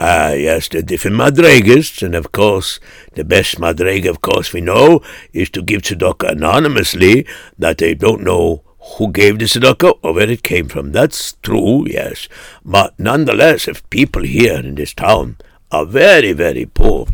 [0.00, 2.78] Uh, yes, the different madregas, and of course,
[3.14, 5.00] the best madrega, of course, we know,
[5.32, 7.26] is to give tzedakah anonymously,
[7.58, 8.62] that they don't know
[8.96, 10.92] who gave the tzedakah or where it came from.
[10.92, 12.28] That's true, yes.
[12.64, 15.36] But nonetheless, if people here in this town
[15.72, 17.08] are very, very poor,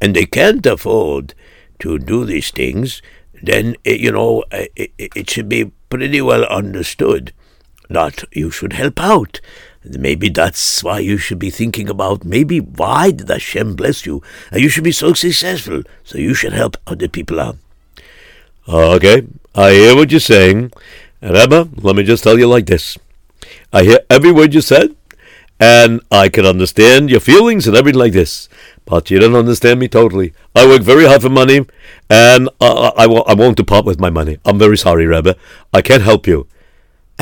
[0.00, 1.34] and they can't afford
[1.80, 3.02] to do these things,
[3.42, 7.32] then, eh, you know, eh, it, it should be pretty well understood
[7.90, 9.40] that you should help out.
[9.84, 14.22] Maybe that's why you should be thinking about maybe why did Hashem bless you?
[14.50, 17.56] And you should be so successful, so you should help other people out.
[18.68, 20.72] Okay, I hear what you're saying.
[21.20, 22.96] Rebbe, let me just tell you like this.
[23.72, 24.94] I hear every word you said,
[25.58, 28.48] and I can understand your feelings and everything like this.
[28.84, 30.32] But you don't understand me totally.
[30.54, 31.66] I work very hard for money,
[32.08, 34.38] and I, I, I won't depart with my money.
[34.44, 35.36] I'm very sorry, Rebbe.
[35.72, 36.46] I can't help you.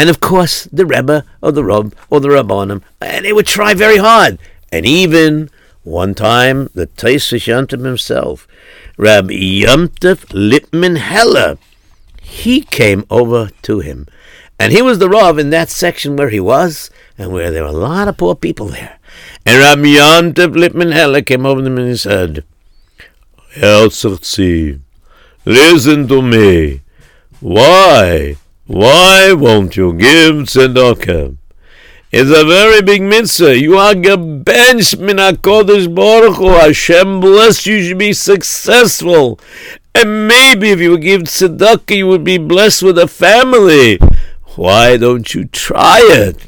[0.01, 3.75] And of course, the Rebbe or the Rab or the Rabbanim, and they would try
[3.75, 4.39] very hard.
[4.73, 5.51] And even
[5.83, 8.49] one time, the Taisus Yontif himself,
[8.97, 11.59] Rabbi Yontif Lipman Heller,
[12.23, 14.07] he came over to him.
[14.59, 17.69] And he was the Rav in that section where he was, and where there were
[17.69, 18.99] a lot of poor people there.
[19.45, 22.43] And Rabbi Yontif Lipman Heller came over to him and he said,
[23.53, 24.81] Zirzi,
[25.45, 26.81] listen to me.
[27.41, 28.39] Why?
[28.71, 31.37] Why won't you give tzedakah?
[32.13, 33.59] It's a very big mitzvah.
[33.59, 36.51] You are gebenched min HaKodesh Baruch Hu.
[36.51, 37.75] Hashem bless you.
[37.75, 39.41] You should be successful.
[39.93, 43.99] And maybe if you give tzedakah, you would be blessed with a family.
[44.55, 46.47] Why don't you try it?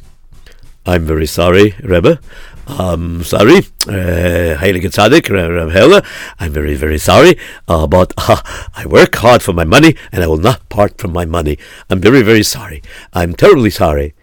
[0.87, 2.21] I'm very sorry, Rebbe.
[2.67, 6.03] I'm sorry, uh, Heilige Tzaddik, Reb Heller.
[6.39, 7.37] I'm very, very sorry,
[7.69, 8.41] uh, but uh,
[8.77, 11.59] I work hard for my money and I will not part from my money.
[11.91, 12.83] I'm very, very sorry.
[13.13, 14.15] I'm terribly sorry.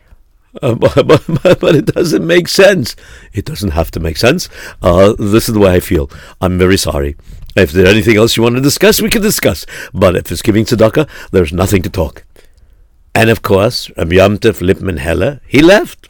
[0.61, 2.95] Uh, but, but, but, it doesn't make sense.
[3.33, 4.49] It doesn't have to make sense.
[4.81, 6.09] Uh, this is the way I feel.
[6.41, 7.15] I'm very sorry.
[7.55, 9.65] If there's anything else you want to discuss, we can discuss.
[9.93, 12.23] But if it's giving tzedakah, there's nothing to talk.
[13.13, 16.08] And of course, Rabbi Yomtov Lipman Heller, he left.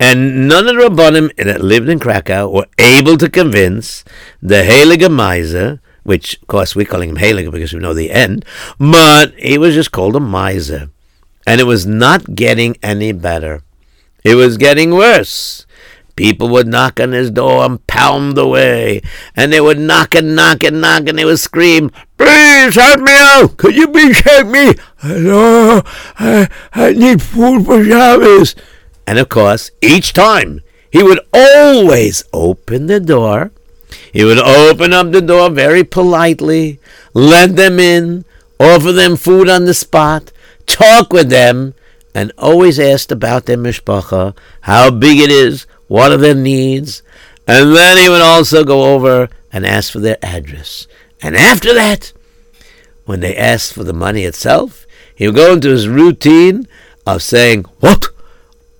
[0.00, 4.02] And none of the Rabbanim that lived in Krakow were able to convince
[4.40, 8.46] the Heilige Miser, which, of course, we're calling him Heilige because we know the end,
[8.78, 10.88] but he was just called a miser.
[11.46, 13.62] And it was not getting any better.
[14.24, 15.66] It was getting worse.
[16.16, 19.02] People would knock on his door and pound away.
[19.36, 23.12] And they would knock and knock and knock and they would scream, Please help me
[23.12, 23.56] out!
[23.56, 24.74] Could you please help me?
[24.98, 25.82] Hello?
[26.18, 28.54] I, I need food for Shabbos.
[29.10, 33.50] And of course, each time he would always open the door.
[34.12, 36.78] He would open up the door very politely,
[37.12, 38.24] let them in,
[38.60, 40.30] offer them food on the spot,
[40.64, 41.74] talk with them,
[42.14, 47.02] and always asked about their mishpacha, how big it is, what are their needs,
[47.48, 50.86] and then he would also go over and ask for their address.
[51.20, 52.12] And after that,
[53.06, 56.68] when they asked for the money itself, he would go into his routine
[57.04, 58.09] of saying, What?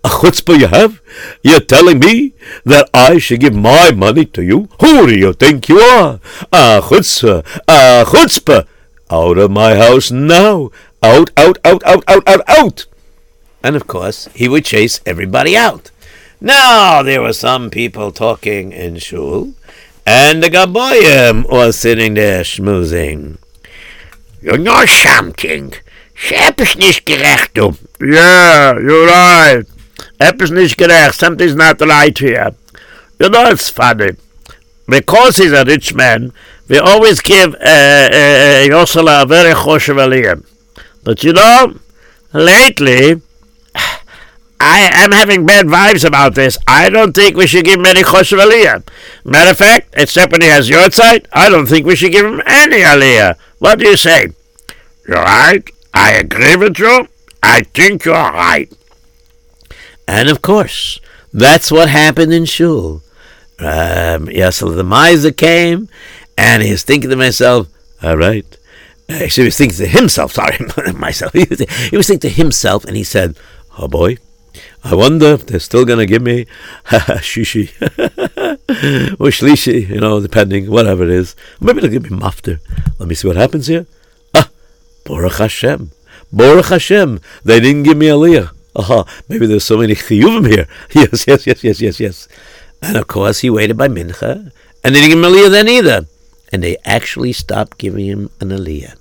[0.03, 1.01] A chutzpah you have?
[1.43, 2.33] You're telling me
[2.65, 4.69] that I should give my money to you?
[4.81, 6.21] Who do you think you are?
[6.53, 8.67] A chutzpah, a chutzpah!
[9.11, 10.71] Out of my house now!
[11.03, 12.87] Out, out, out, out, out, out, out!
[13.63, 15.91] And of course, he would chase everybody out.
[16.41, 19.53] Now, there were some people talking in shul,
[20.07, 23.37] and the Gaboyim was sitting there schmoozing.
[24.41, 25.75] You know something?
[26.31, 27.57] Etwas nicht gerecht.
[28.01, 29.65] Yeah, you're right.
[30.21, 31.19] Nicht gerecht.
[31.19, 32.55] Something's not right here.
[33.19, 34.13] You know, it's funny.
[34.87, 36.33] Because he's a rich man,
[36.69, 40.45] we always give uh, uh, Yosela a very choshev.
[41.03, 41.75] But you know,
[42.33, 43.23] lately,
[44.61, 46.59] I am having bad vibes about this.
[46.67, 48.87] I don't think we should give him any aliyah.
[49.25, 52.43] Matter of fact, except when he has yahrzeit, I don't think we should give him
[52.45, 53.37] any aliyah.
[53.59, 54.29] What do you say?
[55.09, 55.65] You're right.
[55.95, 57.09] I agree with you.
[57.43, 58.71] I think you're right.
[60.11, 60.99] And of course,
[61.33, 63.01] that's what happened in Shul.
[63.61, 65.89] Um, Yasel the miser came,
[66.37, 67.69] and he was thinking to himself,
[68.03, 68.45] all right.
[69.09, 70.59] Actually, he was thinking to himself, sorry,
[70.95, 71.33] myself.
[71.33, 73.39] He was, he was thinking to himself, and he said,
[73.79, 74.17] oh boy,
[74.83, 76.47] I wonder if they're still going to give me
[76.87, 77.71] shishi
[79.21, 81.37] or shlishi, you know, depending, whatever it is.
[81.61, 82.59] Maybe they'll give me maftir.
[82.99, 83.87] Let me see what happens here.
[84.35, 84.51] Ah,
[85.05, 85.93] Baruch Hashem.
[86.33, 87.21] Baruch Hashem.
[87.45, 88.51] They didn't give me aliyah.
[88.77, 90.67] Aha, maybe there's so many chiyuvim here.
[90.95, 92.29] Yes, yes, yes, yes, yes, yes.
[92.83, 94.53] And of course, he waited by mincha,
[94.85, 96.07] and they didn't give him aliyah then either.
[96.53, 98.97] And they actually stopped giving him an aliyah.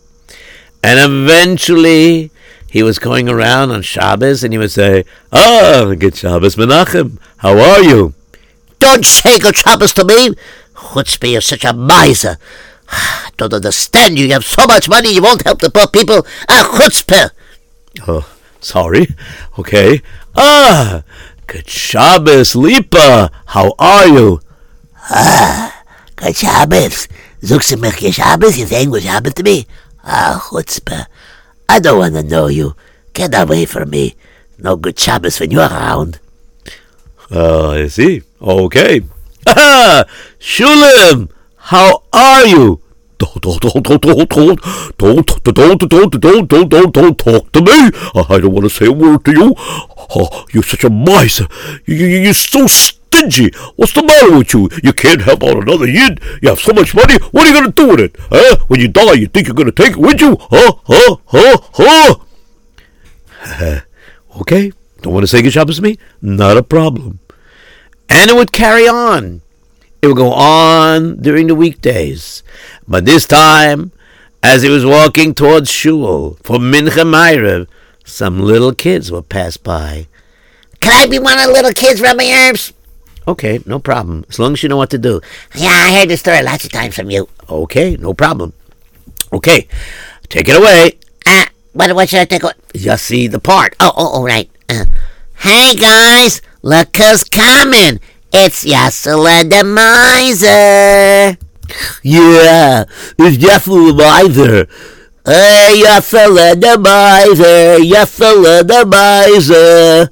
[0.83, 2.31] And eventually,
[2.69, 7.17] he was going around on Shabbos, and he would say, "Ah, good Shabbos, Menachem.
[7.37, 8.13] How are you?"
[8.79, 10.35] Don't say good Shabbos to me.
[10.75, 12.37] Chutzpah, you're such a miser.
[12.89, 14.25] I don't understand you.
[14.25, 16.25] You have so much money, you won't help the poor people.
[16.47, 17.31] Ah, chutzpah.
[18.07, 18.25] Oh,
[18.61, 19.07] sorry.
[19.57, 20.01] Okay.
[20.35, 21.03] Ah,
[21.47, 23.31] good Shabbos, Lipa.
[23.47, 24.39] How are you?
[25.09, 25.83] Ah,
[26.15, 27.07] good Shabbos.
[27.41, 28.57] Du mich good Shabbos?
[28.57, 29.65] You saying good Shabbos to me?
[30.03, 31.05] Ah, chutzpah.
[31.67, 32.75] I don't want to know you.
[33.13, 34.15] Get away from me.
[34.57, 36.19] No good Shabbos when you're around.
[37.31, 38.23] Uh, I see.
[38.41, 39.01] Okay.
[39.47, 40.03] Ah,
[40.37, 42.81] Shulim, how are you?
[43.19, 44.59] Don't, don't, don't, don't, don't, don't,
[44.97, 47.91] don't, don't, don't, don't, don't, don't, don't, talk to me.
[48.15, 49.53] I don't want to say a word to you.
[49.57, 51.45] Oh, you're such a miser.
[51.85, 53.51] You, you, you're so stingy.
[53.75, 54.69] What's the matter with you?
[54.81, 56.21] You can't help out another yid.
[56.41, 57.15] You have so much money.
[57.31, 58.15] What are you going to do with it?
[58.31, 58.55] Huh?
[58.69, 60.37] When you die, you think you're going to take it with you?
[60.39, 60.73] Huh?
[60.85, 61.17] Huh?
[61.25, 62.15] Huh?
[63.41, 63.79] Huh?
[64.39, 64.71] okay.
[65.01, 65.97] Don't want to say good Shabbos to me?
[66.21, 67.19] Not a problem.
[68.07, 69.41] And it would carry on.
[70.01, 72.43] It would go on during the weekdays.
[72.87, 73.91] But this time,
[74.41, 77.67] as he was walking towards Shul for Mincha Ma'ariv,
[78.05, 80.07] some little kids would pass by.
[80.79, 82.71] Can I be one of the little kids, Rabbi Erps?
[83.27, 84.25] Okay, no problem.
[84.29, 85.21] As long as you know what to do.
[85.53, 87.27] Yeah, I heard the story lots of times from you.
[87.49, 88.53] Okay, no problem.
[89.31, 89.67] Okay,
[90.29, 90.97] take it away.
[91.25, 92.41] Uh, what, what should I take?
[92.43, 92.53] away?
[92.73, 93.75] Just see the part.
[93.79, 94.49] Oh, oh, oh, right.
[94.69, 94.85] Uh,
[95.35, 97.99] hey, guys, look who's coming.
[98.31, 101.37] It's Yasala the Miser.
[102.03, 102.85] Yeah,
[103.17, 104.67] it's Yasala the Miser.
[105.25, 110.11] Hey, Yasala the Miser, Yasala the Miser.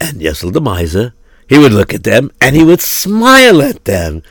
[0.00, 1.14] And Yasala the Miser,
[1.48, 4.22] he would look at them and he would smile at them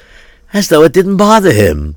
[0.53, 1.95] as though it didn't bother him.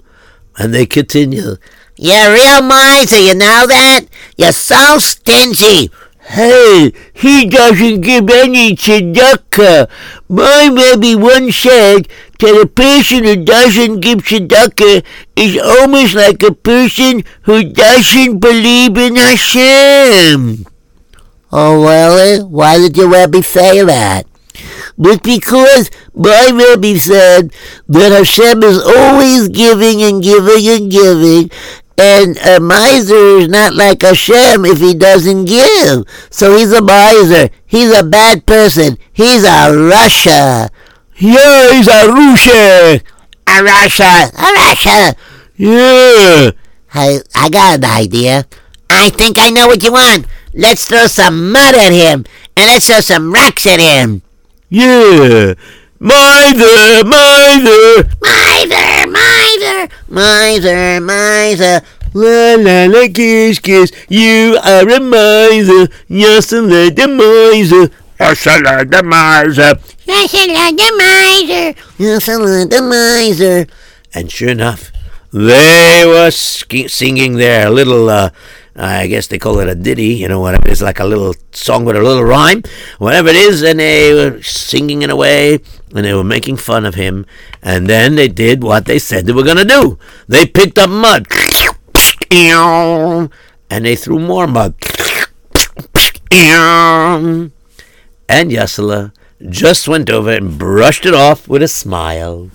[0.57, 1.57] And they continue.
[1.97, 4.07] You're a real miser, you know that?
[4.37, 5.91] You're so stingy.
[6.33, 9.87] Hey, he doesn't give any tzedakah.
[10.31, 12.09] My Rebbe once said
[12.41, 15.05] that a person who doesn't give tzedakah
[15.37, 20.65] is almost like a person who doesn't believe in Hashem.
[21.53, 22.43] Oh, really?
[22.43, 24.25] Why did your Rebbe say that?
[24.97, 27.53] But because my Rebbe said
[27.89, 31.51] that Hashem is always giving and giving and giving,
[31.99, 36.05] and a miser is not like Hashem if he doesn't give.
[36.31, 37.51] So he's a miser.
[37.67, 38.99] He's a bad person.
[39.13, 40.71] He's a rasha.
[41.17, 43.03] Yeah, he's a rasha.
[43.47, 44.29] A rasha.
[44.33, 45.15] A rasha.
[45.57, 46.51] Yeah.
[46.93, 48.47] Hey, I got an idea.
[48.91, 50.27] I think I know what you want.
[50.55, 52.27] Let's throw some mud at him,
[52.57, 54.23] and let's throw some rocks at him.
[54.69, 55.55] Yeah.
[55.99, 58.11] Miser, miser.
[58.21, 61.81] Miser, miser, miser, miser.
[62.15, 67.89] La la la kiss kiss, you are a miser, yes and let the miser.
[68.21, 69.75] Yes, love the miser.
[70.07, 71.75] Yes, love the miser.
[71.99, 73.67] Yes, love the miser.
[74.15, 74.93] And sure enough,
[75.33, 78.31] they were ski- singing their little, uh,
[78.75, 80.71] I guess they call it a ditty, you know, whatever.
[80.71, 82.63] It's like a little song with a little rhyme,
[82.99, 83.63] whatever it is.
[83.63, 85.61] And they were singing in a way,
[85.95, 87.27] and they were making fun of him.
[87.63, 89.99] And then they did what they said they were going to do.
[90.27, 91.27] They picked up mud,
[92.31, 93.31] and
[93.69, 94.75] they threw more mud.
[96.31, 97.53] And
[98.29, 99.13] Yasala
[99.51, 102.49] just went over and brushed it off with a smile.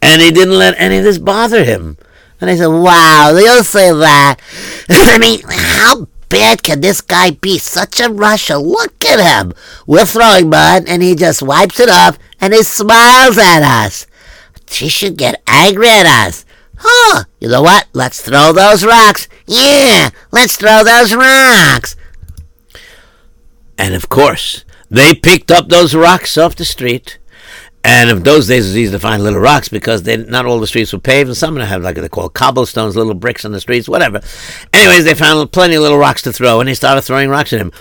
[0.00, 1.98] And he didn't let any of this bother him.
[2.40, 4.36] And I said, wow, they'll say that.
[4.88, 7.58] I mean, how bad can this guy be?
[7.58, 8.62] Such a rasha.
[8.62, 9.52] Look at him.
[9.86, 14.06] We're throwing mud, and he just wipes it off, and he smiles at us.
[14.68, 16.44] She should get angry at us.
[16.78, 17.88] Huh, you know what?
[17.92, 19.28] Let's throw those rocks.
[19.46, 21.94] Yeah, let's throw those rocks.
[23.76, 27.18] And of course, they picked up those rocks off the street.
[27.82, 30.60] And in those days, it was easy to find little rocks because they, not all
[30.60, 33.44] the streets were paved, and some of them have like they call cobblestones, little bricks
[33.44, 34.20] on the streets, whatever.
[34.72, 37.60] Anyways, they found plenty of little rocks to throw, and they started throwing rocks at
[37.60, 37.72] him.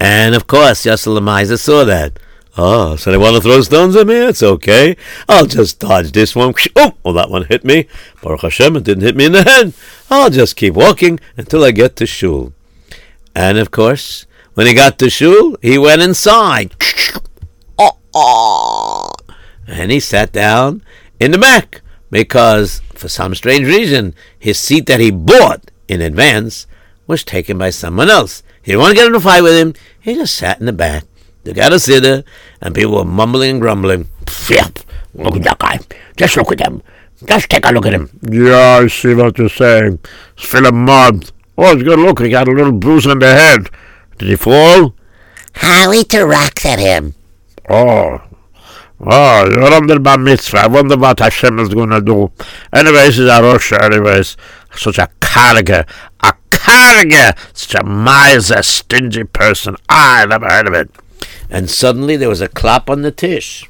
[0.00, 2.18] And of course, Yasser Miser saw that.
[2.56, 4.16] Oh, so they want to throw stones at me?
[4.16, 4.96] It's okay.
[5.28, 6.54] I'll just dodge this one.
[6.74, 7.86] Oh, well, that one hit me.
[8.20, 9.72] Baruch Hashem, it didn't hit me in the head.
[10.10, 12.52] I'll just keep walking until I get to shul.
[13.32, 16.74] And of course, when he got to shul, he went inside.
[19.66, 20.82] And he sat down
[21.20, 26.66] in the back because, for some strange reason, his seat that he bought in advance
[27.06, 28.42] was taken by someone else.
[28.62, 29.74] He didn't want to get in a fight with him.
[30.00, 31.04] He just sat in the back.
[31.44, 32.24] They got a sitter,
[32.60, 34.08] and people were mumbling and grumbling.
[34.48, 34.80] Yep.
[35.14, 35.78] Look at that guy.
[36.16, 36.82] Just look at him.
[37.24, 38.10] Just take a look at him.
[38.22, 39.98] Yeah, I see what you're saying.
[40.36, 41.30] He's full of mud.
[41.56, 42.20] Oh, he's good look.
[42.20, 43.70] He got a little bruise on the head.
[44.18, 44.94] Did he fall?
[45.54, 47.14] Howie to rocks at him.
[47.68, 48.22] Oh.
[49.00, 50.58] Oh, you're under mitzvah.
[50.58, 52.32] I wonder what Hashem is going to do.
[52.72, 54.36] Anyways, he's a rasha, anyways.
[54.74, 55.84] Such a carriger.
[56.20, 57.32] A carriger.
[57.52, 59.76] Such a miser, stingy person.
[59.88, 60.90] Ah, I never heard of it.
[61.48, 63.68] And suddenly there was a clap on the tish.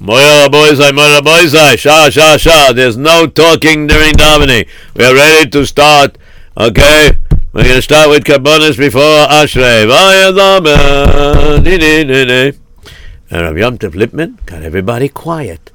[0.00, 2.72] Moya boys, I moya boys, I sha sha sha.
[2.72, 4.68] There's no talking during davening.
[4.94, 6.18] We are ready to start.
[6.58, 7.12] Okay,
[7.54, 9.84] we're gonna start with kabbanis before Ashrei.
[13.30, 15.70] And Rav Yom Tov Lipman got everybody quiet.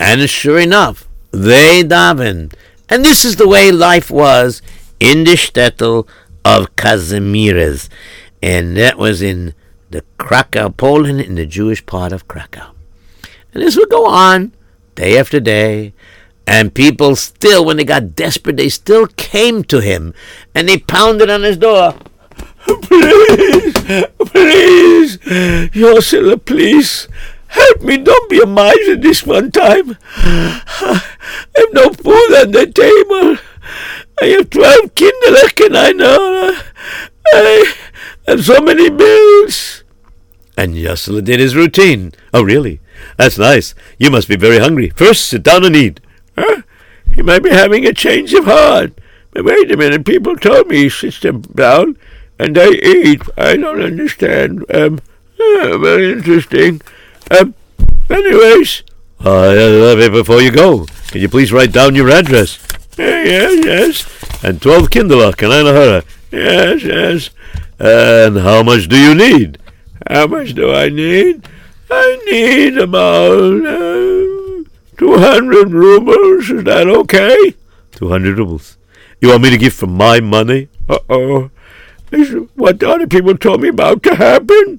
[0.00, 2.52] And sure enough, they daven.
[2.88, 4.60] And this is the way life was
[4.98, 6.08] in the shtetl
[6.44, 7.88] of Kazimierz.
[8.42, 9.54] And that was in
[9.90, 12.72] the Krakow, Poland, in the Jewish part of Krakow.
[13.54, 14.52] And this would go on
[14.96, 15.92] day after day.
[16.50, 20.14] And people still, when they got desperate, they still came to him
[20.52, 21.94] and they pounded on his door.
[22.66, 23.72] Please,
[24.18, 25.18] please,
[25.78, 27.06] Yosela, please,
[27.46, 27.98] help me.
[27.98, 29.96] Don't be a miser this one time.
[30.16, 31.00] I
[31.54, 33.38] have no food on the table.
[34.20, 36.58] I have 12 kinderlecken, I know.
[37.32, 37.74] I
[38.26, 39.84] have so many bills.
[40.56, 42.10] And Yosela did his routine.
[42.34, 42.80] Oh, really?
[43.16, 43.72] That's nice.
[43.98, 44.90] You must be very hungry.
[44.96, 46.00] First, sit down and eat.
[46.40, 46.62] Huh?
[47.14, 48.92] He might be having a change of heart.
[49.32, 51.96] But wait a minute, people told me he sits them down
[52.38, 53.22] and they eat.
[53.36, 54.64] I don't understand.
[54.72, 55.00] Um,
[55.38, 56.80] uh, very interesting.
[57.30, 57.54] Um,
[58.08, 58.82] anyways,
[59.24, 62.58] Uh, before you go, can you please write down your address?
[62.96, 63.94] yeah, yes, yes,
[64.44, 66.04] And 12 Kinderlach, Kananahara.
[66.32, 67.30] yes, yes.
[67.78, 69.58] And how much do you need?
[70.08, 71.42] How much do I need?
[71.90, 74.19] I need about uh,
[75.00, 76.50] 200 rubles.
[76.50, 77.54] Is that okay?
[77.92, 78.76] 200 rubles.
[79.18, 80.68] You want me to give from my money?
[80.90, 81.50] Uh-oh.
[82.12, 84.78] Is what the other people told me about to happen?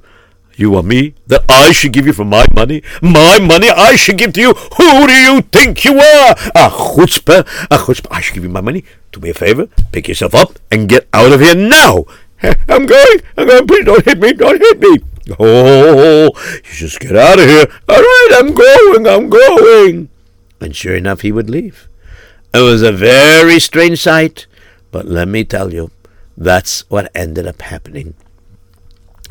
[0.55, 2.83] You want me that I should give you from my money?
[3.01, 4.53] My money I should give to you?
[4.53, 6.31] Who do you think you are?
[6.53, 7.39] A chutzpah?
[7.71, 8.11] A chutzpah?
[8.11, 8.85] I should give you my money?
[9.11, 12.05] Do me a favor, pick yourself up and get out of here now.
[12.69, 13.21] I'm going.
[13.37, 13.65] I'm going.
[13.65, 14.33] Please don't hit me.
[14.33, 14.99] Don't hit me.
[15.39, 17.65] Oh, you just get out of here.
[17.89, 19.07] All right, I'm going.
[19.07, 20.10] I'm going.
[20.61, 21.89] And sure enough, he would leave.
[22.53, 24.45] It was a very strange sight,
[24.91, 25.91] but let me tell you,
[26.37, 28.13] that's what ended up happening.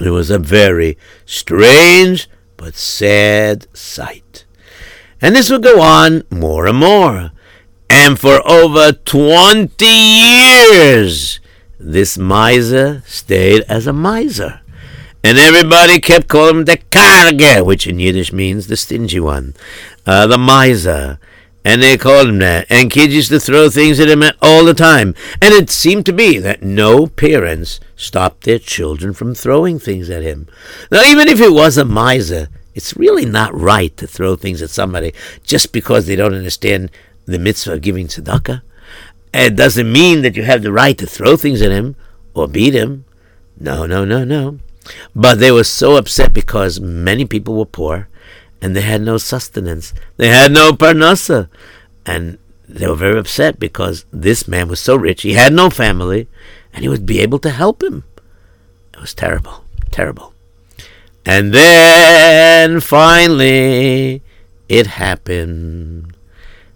[0.01, 4.45] It was a very strange but sad sight.
[5.20, 7.31] And this would go on more and more.
[7.89, 11.41] And for over 20 years,
[11.78, 14.60] this miser stayed as a miser.
[15.23, 19.55] And everybody kept calling him the Karge, which in Yiddish means the stingy one,
[20.07, 21.18] uh, the miser.
[21.62, 22.66] And they called him that.
[22.71, 25.14] And kids used to throw things at him all the time.
[25.43, 30.23] And it seemed to be that no parents stopped their children from throwing things at
[30.23, 30.49] him.
[30.91, 34.71] Now, even if it was a miser, it's really not right to throw things at
[34.71, 35.12] somebody
[35.43, 36.91] just because they don't understand
[37.27, 38.62] the mitzvah of giving tzedakah.
[39.35, 41.95] It doesn't mean that you have the right to throw things at him
[42.33, 43.05] or beat him.
[43.59, 44.61] No, no, no, no.
[45.14, 48.09] But they were so upset because many people were poor
[48.61, 49.95] and they had no sustenance.
[50.16, 51.49] They had no parnasa.
[52.05, 52.38] And
[52.68, 56.28] they were very upset because this man was so rich, he had no family,
[56.72, 58.05] and he would be able to help him.
[58.95, 60.34] It was terrible, terrible.
[61.26, 64.22] And then finally
[64.68, 66.14] it happened.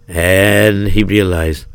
[0.07, 1.65] And he realized,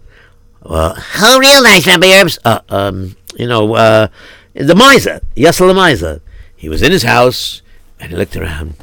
[0.62, 2.38] well, Who realized, Rabbi Erps?
[2.44, 4.08] uh, um, you know, uh,
[4.54, 6.20] the miser, Yasser the miser.
[6.60, 7.62] He was in his house
[7.98, 8.74] and he looked around.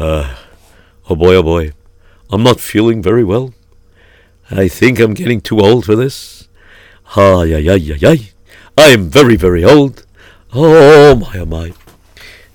[0.00, 0.34] Oh
[1.06, 1.72] boy, oh boy.
[2.30, 3.52] I'm not feeling very well.
[4.50, 6.48] I think I'm getting too old for this.
[7.12, 8.16] Ha, ya, ya, ya, ya.
[8.78, 10.06] I am very, very old.
[10.54, 11.74] Oh my, oh my.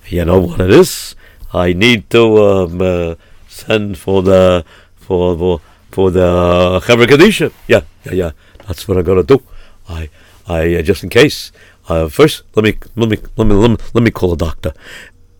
[0.08, 1.14] You know what it is?
[1.52, 3.14] I need to um, uh,
[3.46, 4.64] send for the
[4.96, 5.60] for for
[5.92, 7.52] for the Kadisha.
[7.68, 8.30] Yeah, yeah, yeah.
[8.66, 9.42] That's what I'm gonna do.
[9.88, 10.10] I
[10.48, 11.52] I uh, just in case.
[11.88, 14.72] Uh, first, let me let me let me let me let me call a doctor.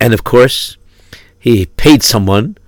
[0.00, 0.76] And of course,
[1.38, 2.58] he paid someone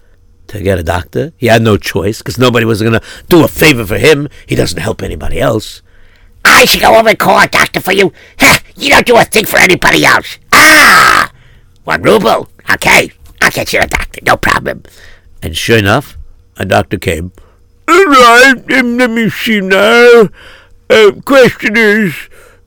[0.48, 1.32] to get a doctor.
[1.36, 4.28] He had no choice because nobody was going to do a favor for him.
[4.46, 5.82] He doesn't help anybody else.
[6.44, 8.12] I should go over and call a doctor for you.
[8.38, 10.38] Heh, you don't do a thing for anybody else.
[10.52, 11.30] Ah!
[11.84, 12.48] One ruble.
[12.70, 13.10] Okay,
[13.42, 14.20] I'll get you a doctor.
[14.24, 14.84] No problem.
[15.42, 16.16] And sure enough,
[16.56, 17.32] a doctor came.
[17.88, 20.28] All right, um, let me see now.
[20.88, 22.14] Uh, question is,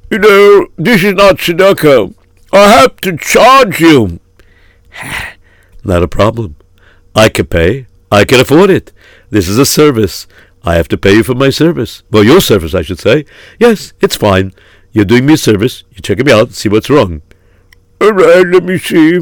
[0.10, 2.14] you know, this is not tzedakah.
[2.52, 4.20] I have to charge you.
[5.84, 6.56] Not a problem.
[7.16, 7.88] I can pay.
[8.12, 8.92] I can afford it.
[9.30, 10.28] This is a service.
[10.64, 12.04] I have to pay you for my service.
[12.12, 13.26] Well, your service, I should say.
[13.60, 14.54] Yes, it's fine.
[14.92, 15.84] You're doing me a service.
[15.92, 17.22] You're checking me out see what's wrong.
[18.02, 19.20] All right, let me see.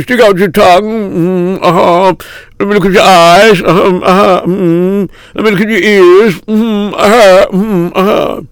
[0.00, 0.84] Stick out your tongue.
[0.84, 2.14] Mm, uh-huh.
[2.60, 3.60] Let me look at your eyes.
[3.60, 3.98] Uh-huh.
[3.98, 4.42] uh-huh.
[4.46, 5.10] Mm.
[5.34, 6.40] Let me look at your ears.
[6.42, 7.90] Mm, uh-huh.
[7.94, 8.42] Uh-huh.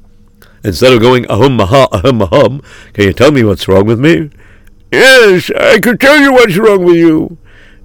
[0.63, 4.31] Instead of going ahum aha ahum ahum, can you tell me what's wrong with me?
[4.93, 7.39] Yes, I can tell you what's wrong with you.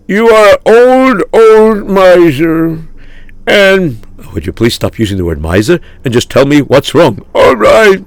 [0.08, 2.84] You are old, old miser.
[3.48, 7.26] And, Would you please stop using the word miser and just tell me what's wrong?
[7.34, 8.04] all right,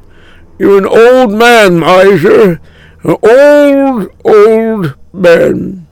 [0.59, 2.61] you're an old man, miser.
[3.05, 5.87] An old, old man.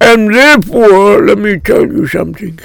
[0.00, 2.58] And therefore, let me tell you something.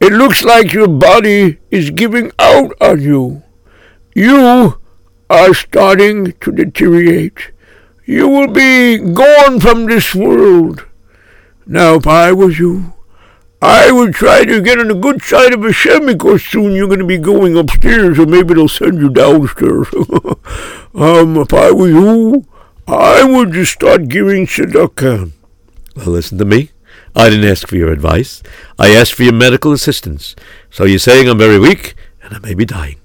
[0.00, 3.43] It looks like your body is giving out on you.
[4.14, 4.80] You
[5.28, 7.50] are starting to deteriorate.
[8.04, 10.86] You will be gone from this world.
[11.66, 12.92] Now, if I was you,
[13.60, 17.00] I would try to get on the good side of Hashem because soon you're going
[17.00, 19.88] to be going upstairs, or maybe they'll send you downstairs.
[20.94, 22.44] um, if I were you,
[22.86, 25.32] I would just start giving tzedakah.
[25.96, 26.70] Well, listen to me.
[27.16, 28.44] I didn't ask for your advice.
[28.78, 30.36] I asked for your medical assistance.
[30.70, 32.98] So you're saying I'm very weak and I may be dying.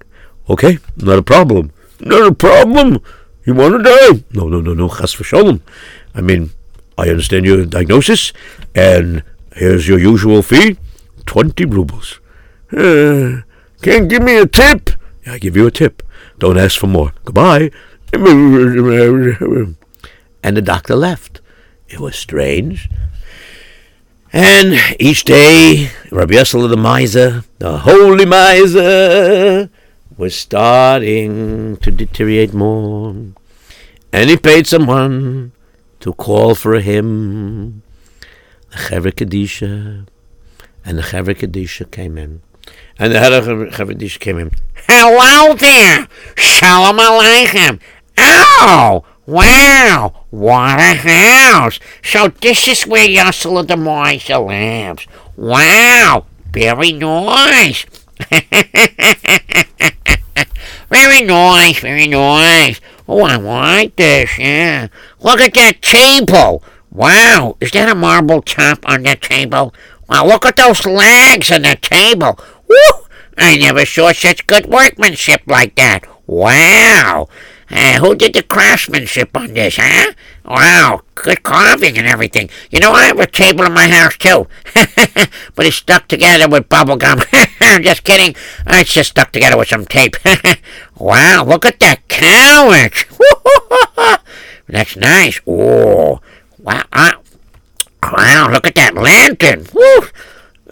[0.50, 1.72] Okay, not a problem.
[2.00, 3.02] Not a problem.
[3.46, 4.24] You want to die?
[4.32, 5.62] No, no, no, no, chas v'sholem.
[6.16, 6.52] I mean,
[6.98, 8.34] I understand your diagnosis,
[8.74, 9.24] and
[9.56, 10.78] here's your usual fee,
[11.26, 12.20] 20 rubles.
[12.72, 13.42] Uh,
[13.82, 14.90] can't give me a tip?
[15.26, 16.04] I give you a tip.
[16.40, 17.14] Don't ask for more.
[17.26, 17.72] Goodbye.
[18.12, 18.26] And
[20.58, 21.42] the doctor left.
[21.88, 22.90] It was strange.
[24.32, 29.70] And each day, Rabbi Yosel the miser, the holy miser,
[30.20, 33.16] was starting to deteriorate more.
[34.12, 35.54] And he paid someone
[36.02, 37.84] to call for him.
[38.72, 40.06] The Chevra Kadisha.
[40.84, 42.42] And the Chevra Kadisha came in.
[43.00, 44.52] And the Chevra Kadisha came in.
[44.90, 46.10] Hello there.
[46.36, 47.80] Shalom Aleichem.
[48.18, 50.26] Oh, wow.
[50.32, 51.80] What a house.
[52.04, 55.08] So this is where Yossela the Miser lives.
[55.38, 56.26] Wow.
[56.52, 57.86] Very nice.
[60.90, 62.80] very nice, very nice.
[63.08, 64.88] Oh, I like this, yeah.
[65.20, 66.64] Look at that table.
[66.92, 69.74] Wow, is that a marble top on that table?
[70.08, 72.40] Wow, look at those legs on that table.
[72.68, 73.06] Woo!
[73.38, 76.06] I never saw such good workmanship like that.
[76.28, 77.30] Wow.
[77.72, 80.14] Uh, who did the craftsmanship on this, huh?
[80.44, 82.50] Wow, good carving and everything.
[82.72, 84.48] You know, I have a table in my house too,
[85.56, 87.22] but it's stuck together with bubble gum.
[87.62, 88.36] I'm just kidding.
[88.66, 90.16] It's just stuck together with some tape.
[90.98, 93.08] wow, look at that couch.
[94.68, 95.40] That's nice.
[95.46, 96.22] Oh,
[96.58, 96.84] wow.
[96.92, 97.12] Uh,
[98.04, 99.68] wow, look at that lantern.
[99.74, 100.08] Woo.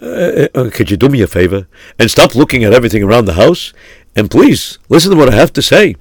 [0.00, 1.66] Uh, uh, could you do me a favor
[1.98, 3.72] and stop looking at everything around the house?
[4.16, 5.96] And please listen to what I have to say.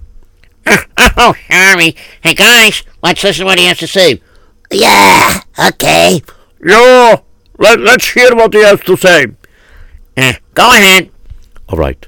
[1.19, 1.95] Oh, sorry.
[2.21, 4.21] Hey, guys, let's listen to what he has to say.
[4.71, 6.21] Yeah, okay.
[6.63, 7.21] Yeah,
[7.57, 9.25] let, let's hear what he has to say.
[10.15, 11.09] Uh, go ahead.
[11.69, 12.07] All right.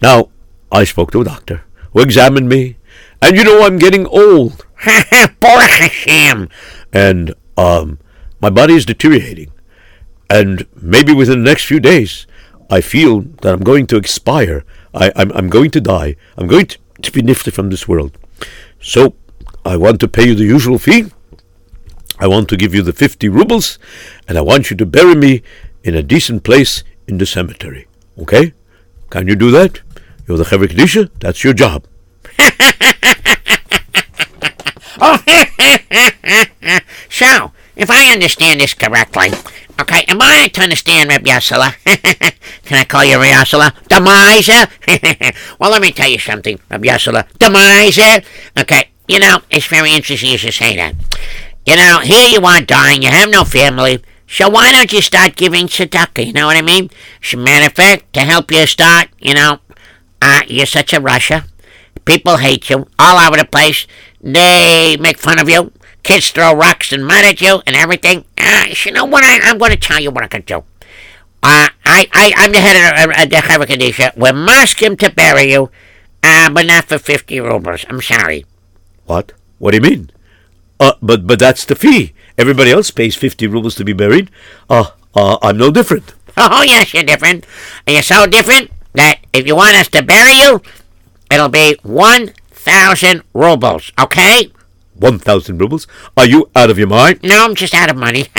[0.00, 0.30] Now,
[0.72, 2.76] I spoke to a doctor who examined me,
[3.20, 4.64] and you know I'm getting old,
[5.40, 6.48] Baruch Hashem.
[6.92, 7.98] and um,
[8.40, 9.50] my body is deteriorating,
[10.30, 12.26] and maybe within the next few days,
[12.70, 14.64] I feel that I'm going to expire.
[14.94, 16.16] I, I'm, I'm going to die.
[16.36, 18.18] I'm going to, to be nifted from this world.
[18.80, 19.14] So,
[19.64, 21.06] I want to pay you the usual fee.
[22.18, 23.78] I want to give you the 50 rubles,
[24.26, 25.42] and I want you to bury me
[25.84, 27.86] in a decent place in the cemetery.
[28.18, 28.52] Okay?
[29.10, 29.80] Can you do that?
[30.26, 31.10] You're the Chevra Kadisha.
[31.20, 31.86] That's your job.
[35.00, 35.16] Oh,
[37.08, 39.28] so, if I understand this correctly,
[39.80, 41.72] okay, am I to understand Reb Yossela?
[42.64, 43.72] Can I call you Reb Yossela?
[43.88, 44.66] The miser?
[45.58, 47.28] well, let me tell you something, Reb Yossela.
[47.38, 48.26] The miser?
[48.60, 50.94] Okay, you know, it's very interesting you should say that.
[51.64, 55.36] You know, here you are dying, you have no family, so why don't you start
[55.36, 56.90] giving tzedakah, you know what I mean?
[57.22, 59.60] As a matter of fact, to help you start, you know,
[60.20, 61.46] uh, you're such a rasha.
[62.04, 63.86] People hate you all over the place.
[64.20, 65.72] They make fun of you.
[66.08, 68.24] Kids throw rocks and mud at you and everything.
[68.38, 69.22] Uh, you know what?
[69.22, 70.64] I, I'm going to tell you what I can do.
[71.42, 74.16] Uh, I, I, I'm the head of uh, the Chevra Kadisha.
[74.16, 75.70] We're him to bury you,
[76.22, 77.84] uh, but not for 50 rubles.
[77.90, 78.46] I'm sorry.
[79.04, 79.32] What?
[79.58, 80.10] What do you mean?
[80.80, 82.14] Uh, but but that's the fee.
[82.38, 84.30] Everybody else pays 50 rubles to be buried.
[84.70, 86.14] Uh, uh, I'm no different.
[86.38, 87.44] Oh, yes, you're different.
[87.86, 90.62] And you're so different that if you want us to bury you,
[91.30, 94.52] it'll be 1,000 rubles, okay?
[94.98, 95.86] 1,000 rubles?
[96.16, 97.20] Are you out of your mind?
[97.22, 98.26] No, I'm just out of money.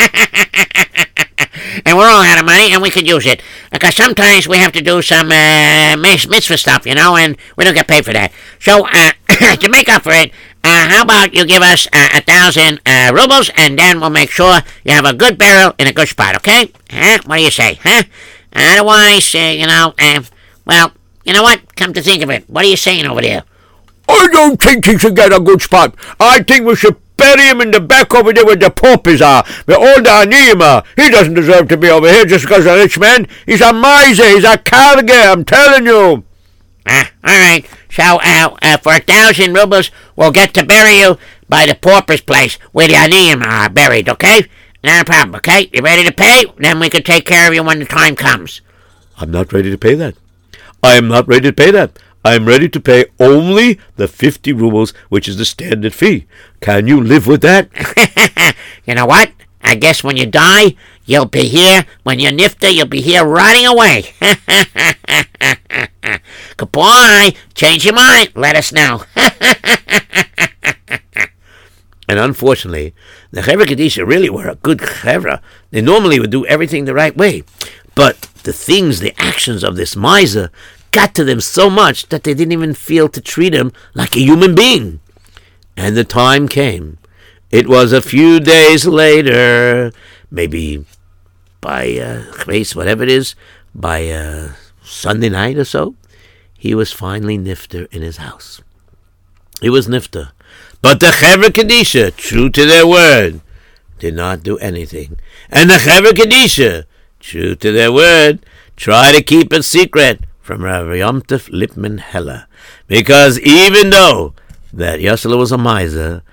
[1.86, 3.42] and we're all out of money, and we could use it.
[3.72, 7.74] Because sometimes we have to do some uh, mitzvah stuff, you know, and we don't
[7.74, 8.32] get paid for that.
[8.60, 10.32] So, uh, to make up for it,
[10.64, 14.30] uh, how about you give us uh, a thousand uh, rubles, and then we'll make
[14.30, 16.72] sure you have a good barrel in a good spot, okay?
[16.90, 17.20] Huh?
[17.26, 18.04] What do you say, huh?
[18.54, 19.94] Otherwise, uh, you know,
[20.66, 20.92] well,
[21.24, 21.76] you know what?
[21.76, 23.44] Come to think of it, what are you saying over there?
[24.10, 25.96] I don't think he should get a good spot.
[26.20, 29.44] I think we should bury him in the back over there where the paupers are,
[29.66, 30.84] where all the are.
[30.96, 33.28] He doesn't deserve to be over here just because he's a rich man.
[33.46, 34.26] He's a miser.
[34.26, 36.24] He's a carga, I'm telling you.
[36.88, 37.66] Ah, all right.
[37.92, 42.22] So, uh, uh, for a thousand rubles, we'll get to bury you by the pauper's
[42.22, 44.44] place where the aniyim are buried, okay?
[44.84, 45.70] Not a problem, okay?
[45.74, 46.46] You ready to pay?
[46.58, 48.62] Then we can take care of you when the time comes.
[49.18, 50.16] I'm not ready to pay that.
[50.82, 52.00] I am not ready to pay that.
[52.24, 56.28] I am ready to pay only the 50 rubles, which is the standard fee.
[56.60, 57.70] Can you live with that?
[58.86, 59.32] you know what?
[59.62, 61.86] I guess when you die, you'll be here.
[62.04, 64.14] When you're nifty, you'll be here rotting away.
[66.58, 67.36] Goodbye.
[67.54, 68.32] Change your mind.
[68.36, 69.04] Let us know.
[72.10, 72.96] And unfortunately,
[73.30, 75.42] the Chevra Kadisha really were a good Chevra.
[75.70, 77.44] They normally would do everything the right way.
[77.94, 80.50] But the things, the actions of this miser
[80.92, 84.22] got to them so much that they didn't even feel to treat him like a
[84.22, 85.00] human being.
[85.78, 86.98] And the time came.
[87.52, 89.92] It was a few days later,
[90.30, 90.86] maybe
[91.62, 92.24] by uh,
[92.74, 93.36] whatever it is,
[93.74, 95.96] by uh, Sunday night or so,
[96.58, 98.62] he was finally nifter in his house.
[99.62, 100.32] He was nifter.
[100.82, 103.42] But the Chevra Kadisha, true to their word,
[103.98, 105.20] did not do anything.
[105.50, 106.86] And the Chevra Kadisha,
[107.20, 112.48] true to their word, tried to keep it secret from Rabbi Yomtov Lipman Heller.
[112.88, 114.34] Because even though
[114.74, 116.24] that Yosela was a miser,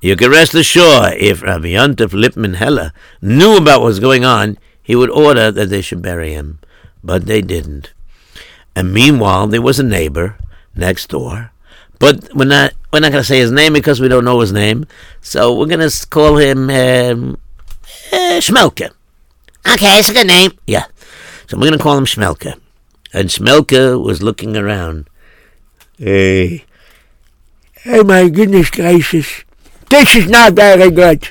[0.00, 4.56] you can rest assured if Rabbi Yomtov Lipman Heller knew about what was going on,
[4.82, 6.58] he would order that they should bury him.
[7.04, 7.92] But they didn't.
[8.74, 10.38] And meanwhile, there was a neighbor
[10.74, 11.50] next door.
[11.98, 14.52] But we're not we're not going to say his name because we don't know his
[14.52, 14.86] name.
[15.20, 17.36] So we're going to call him um,
[18.10, 18.90] uh, Schmelke.
[19.70, 20.52] Okay, it's a good name.
[20.66, 20.86] Yeah.
[21.46, 22.58] So we're going to call him Schmelke.
[23.12, 25.08] And Schmelke was looking around.
[25.98, 26.64] Hey.
[27.86, 29.44] oh my goodness gracious.
[29.88, 31.28] This is not very good.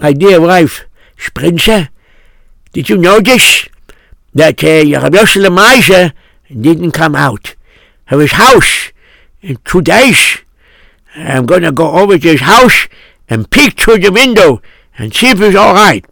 [0.00, 0.84] My dear wife,
[1.16, 1.88] Sprinzer,
[2.72, 3.68] did you notice
[4.34, 6.12] that uh, Rabbi Yosef
[6.48, 7.54] didn't come out
[8.10, 8.92] of his house
[9.42, 10.38] in two days?
[11.16, 12.86] I'm going to go over to his house
[13.28, 14.62] and peek through the window
[14.96, 16.04] and see if he's all right.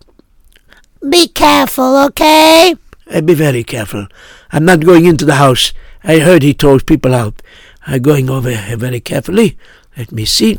[1.08, 2.74] Be careful, okay?
[3.08, 4.08] Uh, be very careful.
[4.52, 5.72] I'm not going into the house.
[6.04, 7.42] I heard he told people out.
[7.86, 9.58] I'm going over here very carefully.
[9.96, 10.58] Let me see.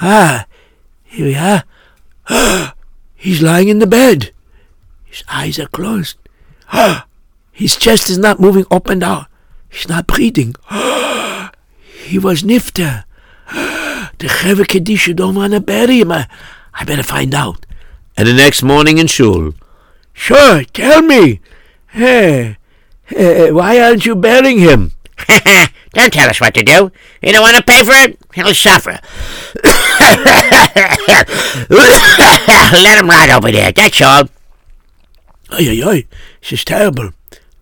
[0.00, 0.46] Ah,
[1.04, 1.64] here we are.
[3.16, 4.32] He's lying in the bed.
[5.04, 6.16] His eyes are closed.
[6.72, 7.06] Ah,
[7.52, 9.26] His chest is not moving up and down.
[9.68, 10.54] He's not breathing.
[10.70, 11.52] Ah,
[12.06, 13.04] He was nifter.
[14.20, 16.12] The Chevra Kadisha don't want to bury him.
[16.12, 16.28] I,
[16.74, 17.64] I better find out.
[18.16, 19.54] And the next morning in shul,
[20.12, 21.40] Sure, tell me.
[21.92, 22.56] Hey,
[23.04, 24.92] hey, why aren't you burying him?
[25.92, 26.92] Don't tell us what to do.
[27.20, 28.18] You don't want to pay for it?
[28.34, 29.00] He'll suffer.
[32.78, 34.28] Let him ride over there, that's all.
[35.50, 36.06] Ay, ay, ay.
[36.40, 37.10] This is terrible.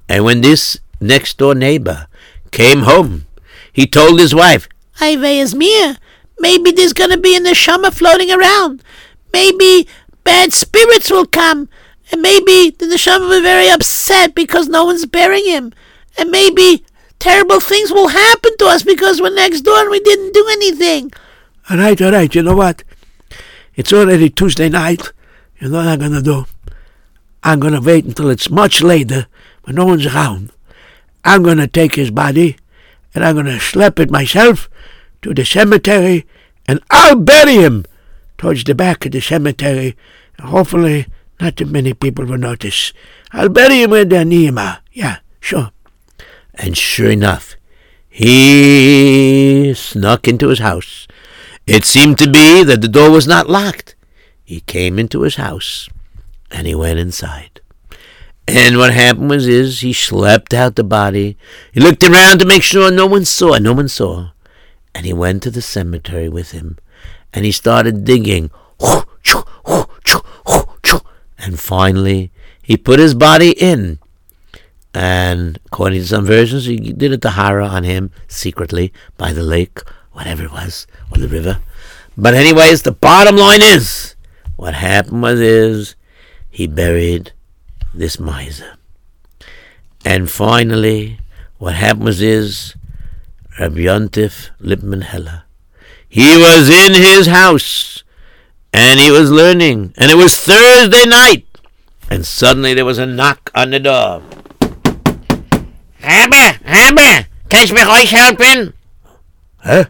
[0.09, 2.07] and when this next door neighbor
[2.51, 3.25] came home,
[3.73, 4.69] he told his wife,
[5.01, 5.97] Ay, is mir.
[6.39, 8.83] Maybe there's gonna be a neshama floating around.
[9.33, 9.89] Maybe
[10.23, 11.69] bad spirits will come.
[12.11, 15.73] And maybe the neshama will be very upset because no one's burying him.
[16.17, 16.85] And maybe
[17.19, 21.13] terrible things will happen to us because we're next door and we didn't do anything.
[21.71, 22.35] All right, all right.
[22.35, 22.83] You know what?
[23.75, 25.13] It's already Tuesday night.
[25.61, 26.47] You know what I'm gonna do?
[27.43, 29.27] I'm gonna wait until it's much later
[29.63, 30.51] when no one's around.
[31.25, 32.57] I'm gonna take his body
[33.15, 34.71] and I'm gonna schlep it myself
[35.23, 36.27] to the cemetery
[36.67, 37.85] and I'll bury him
[38.39, 39.97] towards the back of the cemetery.
[40.41, 41.07] Hopefully,
[41.41, 42.93] not too many people will notice.
[43.33, 44.79] I'll bury him with the Nima.
[44.93, 45.71] Yeah, sure.
[46.55, 47.57] and sure enough,
[48.09, 51.07] he snuck into his house.
[51.67, 53.95] It seemed to be that the door was not locked.
[54.45, 55.89] He came into his house
[56.51, 57.61] and he went inside.
[58.49, 61.37] And what happened was is he schlepped out the body.
[61.71, 63.59] He looked around to make sure no one saw.
[63.59, 64.31] No one saw.
[64.95, 66.79] And he went to the cemetery with him.
[67.35, 68.51] And he started digging.
[71.49, 72.31] And finally,
[72.63, 73.99] he put his body in.
[74.93, 79.81] And according to some versions, he did a tahara on him secretly by the lake,
[80.13, 81.61] whatever it was, or the river.
[82.19, 84.15] But anyways, the bottom line is,
[84.57, 85.95] what happened was is
[86.51, 87.33] he buried
[87.95, 88.77] this miser.
[90.05, 91.19] And finally,
[91.57, 92.75] what happened was is
[93.59, 95.45] Rabbi Yontif Lipman Heller.
[96.07, 97.98] He was in his house
[98.73, 101.47] and he was learning, and it was Thursday night,
[102.11, 104.23] and suddenly there was a knock on the door.
[106.03, 108.73] Rabbi, Rabbi, kannst mich euch helfen?
[109.59, 109.85] Huh?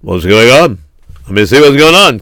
[0.00, 0.78] What's going on?
[1.26, 2.20] Let me see what's going on.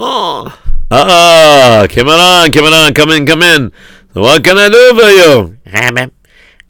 [0.00, 0.48] Oh,
[0.90, 3.72] Ah, come on, come on, come in, come in.
[4.14, 5.58] So what can I do for you?
[5.70, 6.06] Rabbi,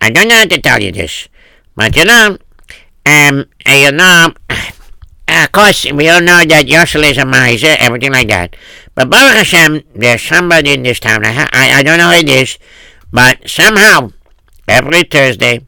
[0.00, 1.28] I don't know how to tell you this,
[1.76, 2.36] but you know,
[3.06, 4.32] um, you know,
[5.28, 8.56] Ah, of course, we all know that Yossel is a miser, everything like that.
[8.94, 12.28] But Baruch Hashem, there's somebody in this town, I, I, I don't know who it
[12.28, 12.58] is,
[13.12, 14.12] but somehow,
[14.66, 15.66] every Thursday,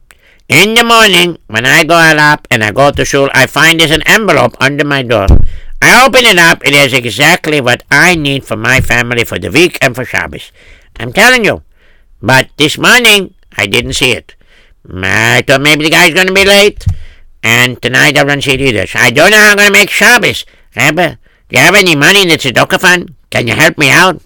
[0.49, 3.79] in the morning, when I go out up and I go to shul, I find
[3.79, 5.27] there's an envelope under my door.
[5.81, 9.51] I open it up, it is exactly what I need for my family for the
[9.51, 10.51] week and for Shabbos.
[10.99, 11.61] I'm telling you.
[12.21, 14.35] But this morning, I didn't see it.
[14.91, 16.85] I thought maybe the guy's going to be late.
[17.43, 18.85] And tonight I don't see it either.
[18.87, 20.45] So I don't know how I'm going to make Shabbos.
[20.75, 21.17] Rebbe,
[21.49, 23.15] do you have any money in the tzedakah fund?
[23.29, 24.21] Can you help me out?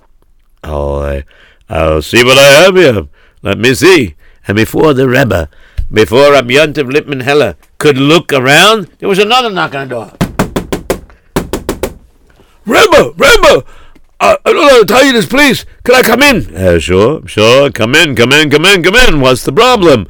[0.64, 1.24] Oh, I,
[1.70, 3.08] I'll see what I have here.
[3.42, 4.16] Let me see.
[4.48, 5.50] and before the Rebbe,
[5.92, 10.12] before Rabbi Yontif Lipman Heller could look around, there was another knock on the door.
[12.66, 13.64] Rebbe, Rebbe,
[14.20, 15.66] uh, I don't know how to tell you this, please.
[15.84, 16.56] Can I come in?
[16.56, 17.70] Uh, sure, sure.
[17.72, 19.22] Come in, come in, come in, come in.
[19.22, 20.08] What's the problem?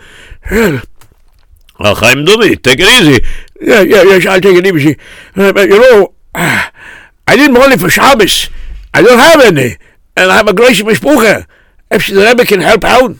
[1.80, 3.23] Oh, Chaim Dumi, take it easy.
[3.61, 4.97] yeah, yeah, yeah I'll take it easy.
[5.36, 8.49] Uh, but you know, I need money for Shabbos.
[8.93, 9.78] I don't have any.
[10.15, 11.45] And I have a gracious mishpucha.
[11.91, 13.17] If the Rebbe can help out.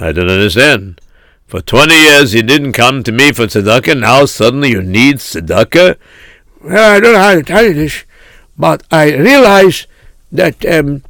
[0.00, 1.00] I don't understand.
[1.46, 5.96] For 20 years you didn't come to me for tzedakah, now suddenly you need tzedakah?
[6.62, 8.04] Well, I don't know how to tell you this,
[8.56, 9.86] but I realize
[10.32, 11.04] that, um,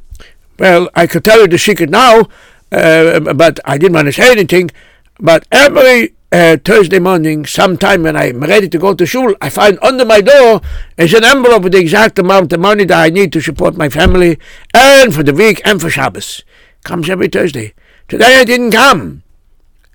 [0.57, 2.29] well, I could tell you the secret now,
[2.71, 4.71] uh, but I didn't want to say anything.
[5.19, 9.79] But every uh, Thursday morning, sometime when I'm ready to go to shul, I find
[9.81, 10.61] under my door
[10.97, 13.89] is an envelope with the exact amount of money that I need to support my
[13.89, 14.37] family,
[14.73, 16.43] and for the week, and for Shabbos.
[16.83, 17.73] Comes every Thursday.
[18.07, 19.23] Today I didn't come.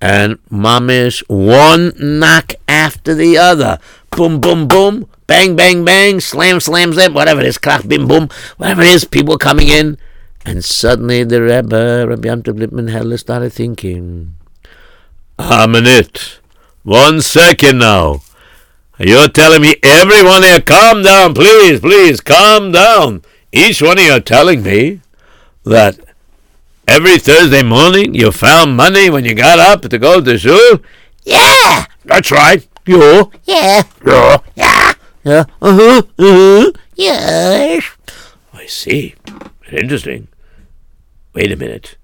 [0.01, 3.79] and mamish one knock after the other.
[4.11, 8.29] Boom, boom, boom, bang, bang, bang, slam, slam, slam, whatever it is, clap, bim, boom,
[8.59, 9.97] whatever it is, people coming in.
[10.45, 14.37] And suddenly the Rebbe, Rabbi Yom Tov Lippman Heller, started thinking,
[15.39, 16.39] A minute.
[16.83, 18.21] One second now.
[18.99, 23.23] You're telling me every one of you, calm down, please, please, calm down.
[23.53, 25.01] Each one of you are telling me
[25.65, 25.99] that
[26.87, 30.79] every Thursday morning you found money when you got up to go to shul?
[31.25, 32.67] Yeah, That's right.
[32.87, 33.33] You.
[33.45, 34.37] yeah, You.
[34.55, 34.93] yeah,
[35.25, 36.73] yeah, uh-huh, uh-huh.
[36.95, 37.85] yes.
[38.53, 39.15] I see.
[39.73, 40.29] Interesting.
[41.33, 41.97] Wait a minute.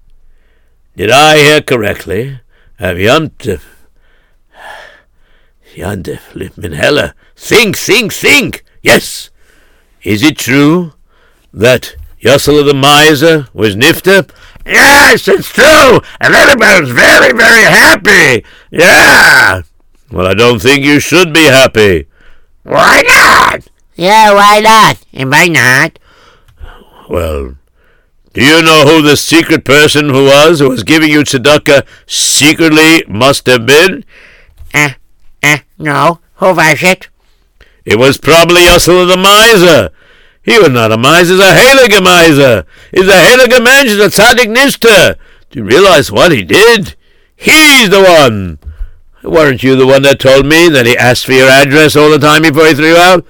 [0.97, 2.41] Did I hear correctly?
[2.81, 3.61] Have Tov,
[5.75, 8.63] Yom Tov Lippman think, think, think!
[8.81, 9.29] Yes!
[10.01, 10.93] Is it true
[11.53, 14.27] that Yossel the miser was nifter?
[14.65, 16.01] Yes, it's true!
[16.19, 18.43] And everybody's very, very happy!
[18.71, 19.61] Yeah!
[20.11, 22.07] Well, I don't think you should be happy.
[22.63, 23.67] Why not?
[23.93, 24.97] Yeah, why not?
[25.13, 25.99] And why not?
[27.07, 27.57] Well,
[28.33, 33.03] do you know who the secret person who was who was giving you tzedakah secretly
[33.07, 34.05] must have been?
[34.73, 34.93] Eh,
[35.43, 36.19] eh, no.
[36.35, 37.09] Who was it?
[37.83, 39.89] It was probably Yossel the miser.
[40.43, 42.65] He was not a miser, he's a heilige miser.
[42.91, 45.17] He's a heilige mensch, he's a tzaddik nishter.
[45.49, 46.95] Do you realize what he did?
[47.35, 48.59] He's the one.
[49.23, 52.17] Weren't you the one that told me that he asked for your address all the
[52.17, 53.25] time before he threw you out?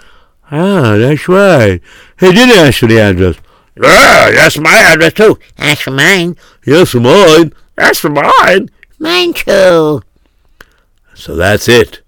[0.51, 1.81] Ah, that's right.
[2.19, 3.35] He did ask for the address.
[3.75, 5.39] Yeah, that's my address too.
[5.57, 6.35] That's for mine.
[6.65, 7.53] Yes, for mine.
[7.75, 8.69] That's for mine.
[8.99, 10.01] Mine too.
[11.15, 12.01] So that's it.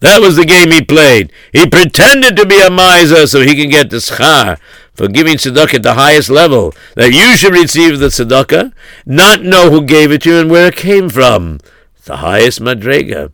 [0.00, 1.32] That was the game he played.
[1.52, 4.58] He pretended to be a miser so he can get the schar
[4.94, 6.72] for giving tzedakah at the highest level.
[6.94, 8.72] That you should receive the tzedakah,
[9.04, 11.58] not know who gave it to you and where it came from.
[12.04, 13.32] The highest madrega.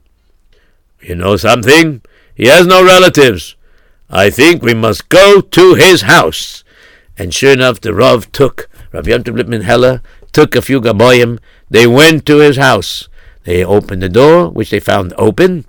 [1.00, 2.00] You know something?
[2.34, 3.56] He has no relatives.
[4.08, 6.63] I think we must go to his house.
[7.16, 10.02] And sure enough, the Rav took, Rav Yom Tov Lippman Heller,
[10.32, 11.38] took a few gaboyim.
[11.70, 13.08] They went to his house.
[13.44, 15.64] They opened the door, which they found open,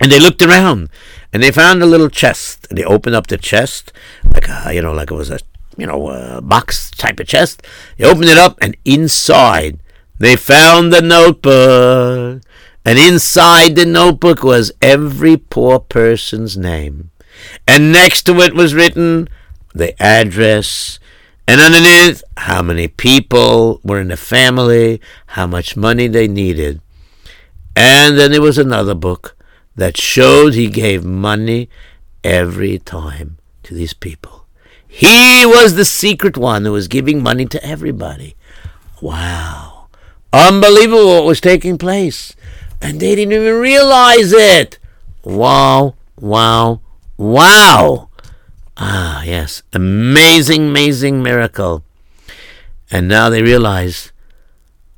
[0.00, 0.88] and they looked around,
[1.32, 2.66] and they found a little chest.
[2.70, 3.92] And they opened up the chest,
[4.24, 5.38] like a, you know, like it was a,
[5.76, 7.62] you know, a box type of chest.
[7.96, 9.80] They opened it up, and inside
[10.18, 12.42] they found the notebook.
[12.84, 17.10] And inside the notebook was every poor person's name.
[17.66, 19.28] And next to it was written
[19.78, 20.98] the address,
[21.46, 26.80] and underneath how many people were in the family, how much money they needed.
[27.74, 29.36] And then there was another book
[29.74, 31.70] that showed he gave money
[32.22, 34.46] every time to these people.
[34.86, 38.34] He was the secret one who was giving money to everybody.
[39.00, 39.86] Wow.
[40.32, 42.34] Unbelievable what was taking place.
[42.82, 44.78] And they didn't even realize it.
[45.24, 46.80] Wow, wow,
[47.16, 48.07] wow.
[48.78, 49.62] Ah, yes.
[49.72, 51.82] Amazing, amazing miracle.
[52.90, 54.12] And now they realize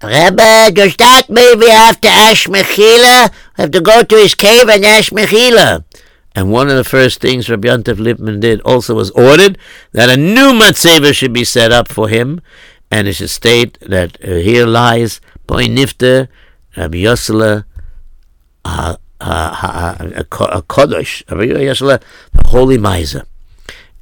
[0.02, 3.30] Rebbe, does that mean we have to ask Mechila?
[3.58, 5.84] We have to go to his cave and ask Mechila.
[6.34, 9.58] And one of the first things Rabbi Yontif Lippman did also was ordered
[9.92, 12.40] that a new matzeva should be set up for him,
[12.90, 16.28] and it should state that uh, here lies Boy Nifter,
[16.76, 17.64] Rabbi Yosela,
[18.64, 22.00] uh, uh, uh, a Kodesh, Rabbi Yosela,
[22.32, 23.26] the holy miser.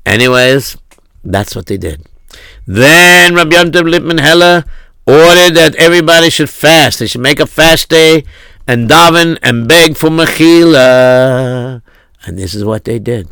[0.08, 0.78] Anyways,
[1.22, 2.06] that's what they did.
[2.66, 4.64] Then Rabbi Yontif Lippman Heller
[5.06, 6.98] ordered that everybody should fast.
[6.98, 8.24] They should make a fast day
[8.66, 11.82] and daven and beg for mechila.
[12.24, 13.28] And this is what they did.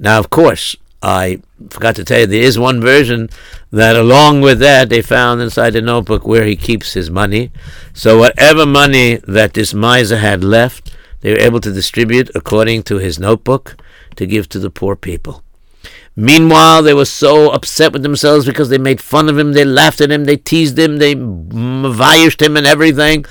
[0.00, 3.30] Now, of course, I forgot to tell you, there is one version
[3.70, 7.52] that, along with that, they found inside the notebook where he keeps his money.
[7.94, 12.98] So, whatever money that this miser had left, they were able to distribute according to
[12.98, 13.76] his notebook
[14.16, 15.44] to give to the poor people.
[16.20, 20.00] Meanwhile, they were so upset with themselves because they made fun of him, they laughed
[20.00, 23.24] at him, they teased him, they vayished him and everything.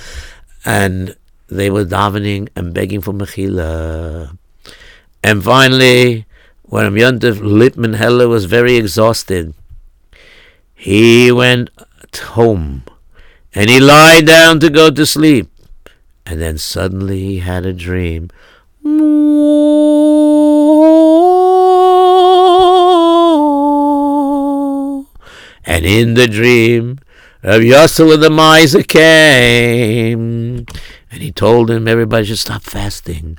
[0.64, 1.18] And
[1.50, 4.38] they were davening and begging for Mechila.
[5.22, 6.28] And finally,
[6.64, 9.54] when Yontif Lipman Heller was very exhausted,
[10.74, 11.70] he went
[12.16, 12.84] home
[13.54, 15.52] and he lied down to go to sleep.
[16.26, 18.30] And then suddenly he had a dream.
[25.68, 27.00] And in the dream,
[27.44, 30.66] Rav Yosel the miser came,
[31.12, 33.38] and he told him everybody should stop fasting.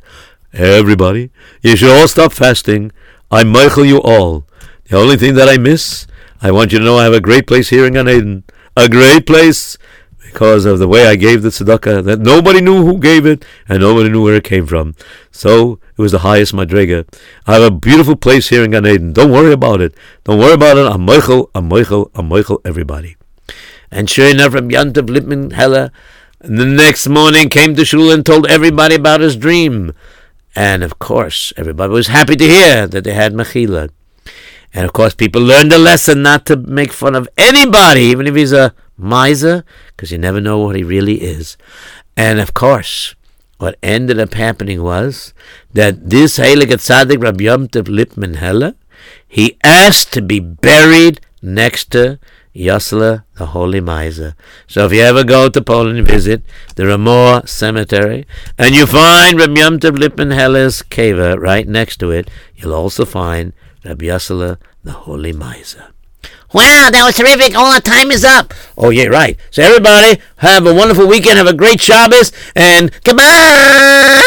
[0.53, 1.31] Everybody,
[1.62, 2.93] you should all stop fasting.
[3.31, 4.45] I mochel you all.
[4.91, 6.07] The only thing that I miss,
[6.43, 8.45] I want you to know I have a great place here in Gan Eden.
[8.76, 9.79] A great place
[10.29, 13.81] because of the way I gave the tzedakah, that nobody knew who gave it and
[13.81, 14.95] nobody knew where it came from.
[15.31, 17.09] So it was the highest madrega.
[17.47, 19.14] I have a beautiful place here in Gan Eden.
[19.14, 19.95] Don't worry about it.
[20.24, 20.85] Don't worry about it.
[20.85, 23.16] I'm mochel, I'm mochel, I'm mochel, everybody.
[23.91, 25.91] And sure enough, from Yantav Lipman Heller,
[26.41, 29.95] the next morning came to shul and told everybody about his dream.
[30.55, 33.89] And of course, everybody was happy to hear that they had Mechila.
[34.74, 38.35] And of course, people learned a lesson not to make fun of anybody, even if
[38.35, 41.57] he's a miser, because you never know what he really is.
[42.17, 43.15] And of course,
[43.59, 45.33] what ended up happening was
[45.73, 48.75] that this Heilige Tzaddik Rabbi Yom Tov Lipman Heller,
[49.27, 52.19] he asked to be buried next to
[52.55, 54.35] Yosla, the Holy Miser.
[54.67, 56.43] So if you ever go to Poland and visit
[56.75, 58.27] the Remuh Cemetery,
[58.59, 63.05] and you find Rabbi Yom Tov Lipman Heller's cave right next to it, you'll also
[63.05, 63.53] find
[63.85, 65.93] Rabbi Yosla, the Holy Miser.
[66.53, 67.55] Wow, that was terrific.
[67.57, 68.55] All our time is up.
[68.77, 69.37] Oh, yeah, right.
[69.51, 71.37] So, everybody, have a wonderful weekend.
[71.37, 72.33] Have a great Shabbos.
[72.57, 74.23] And goodbye.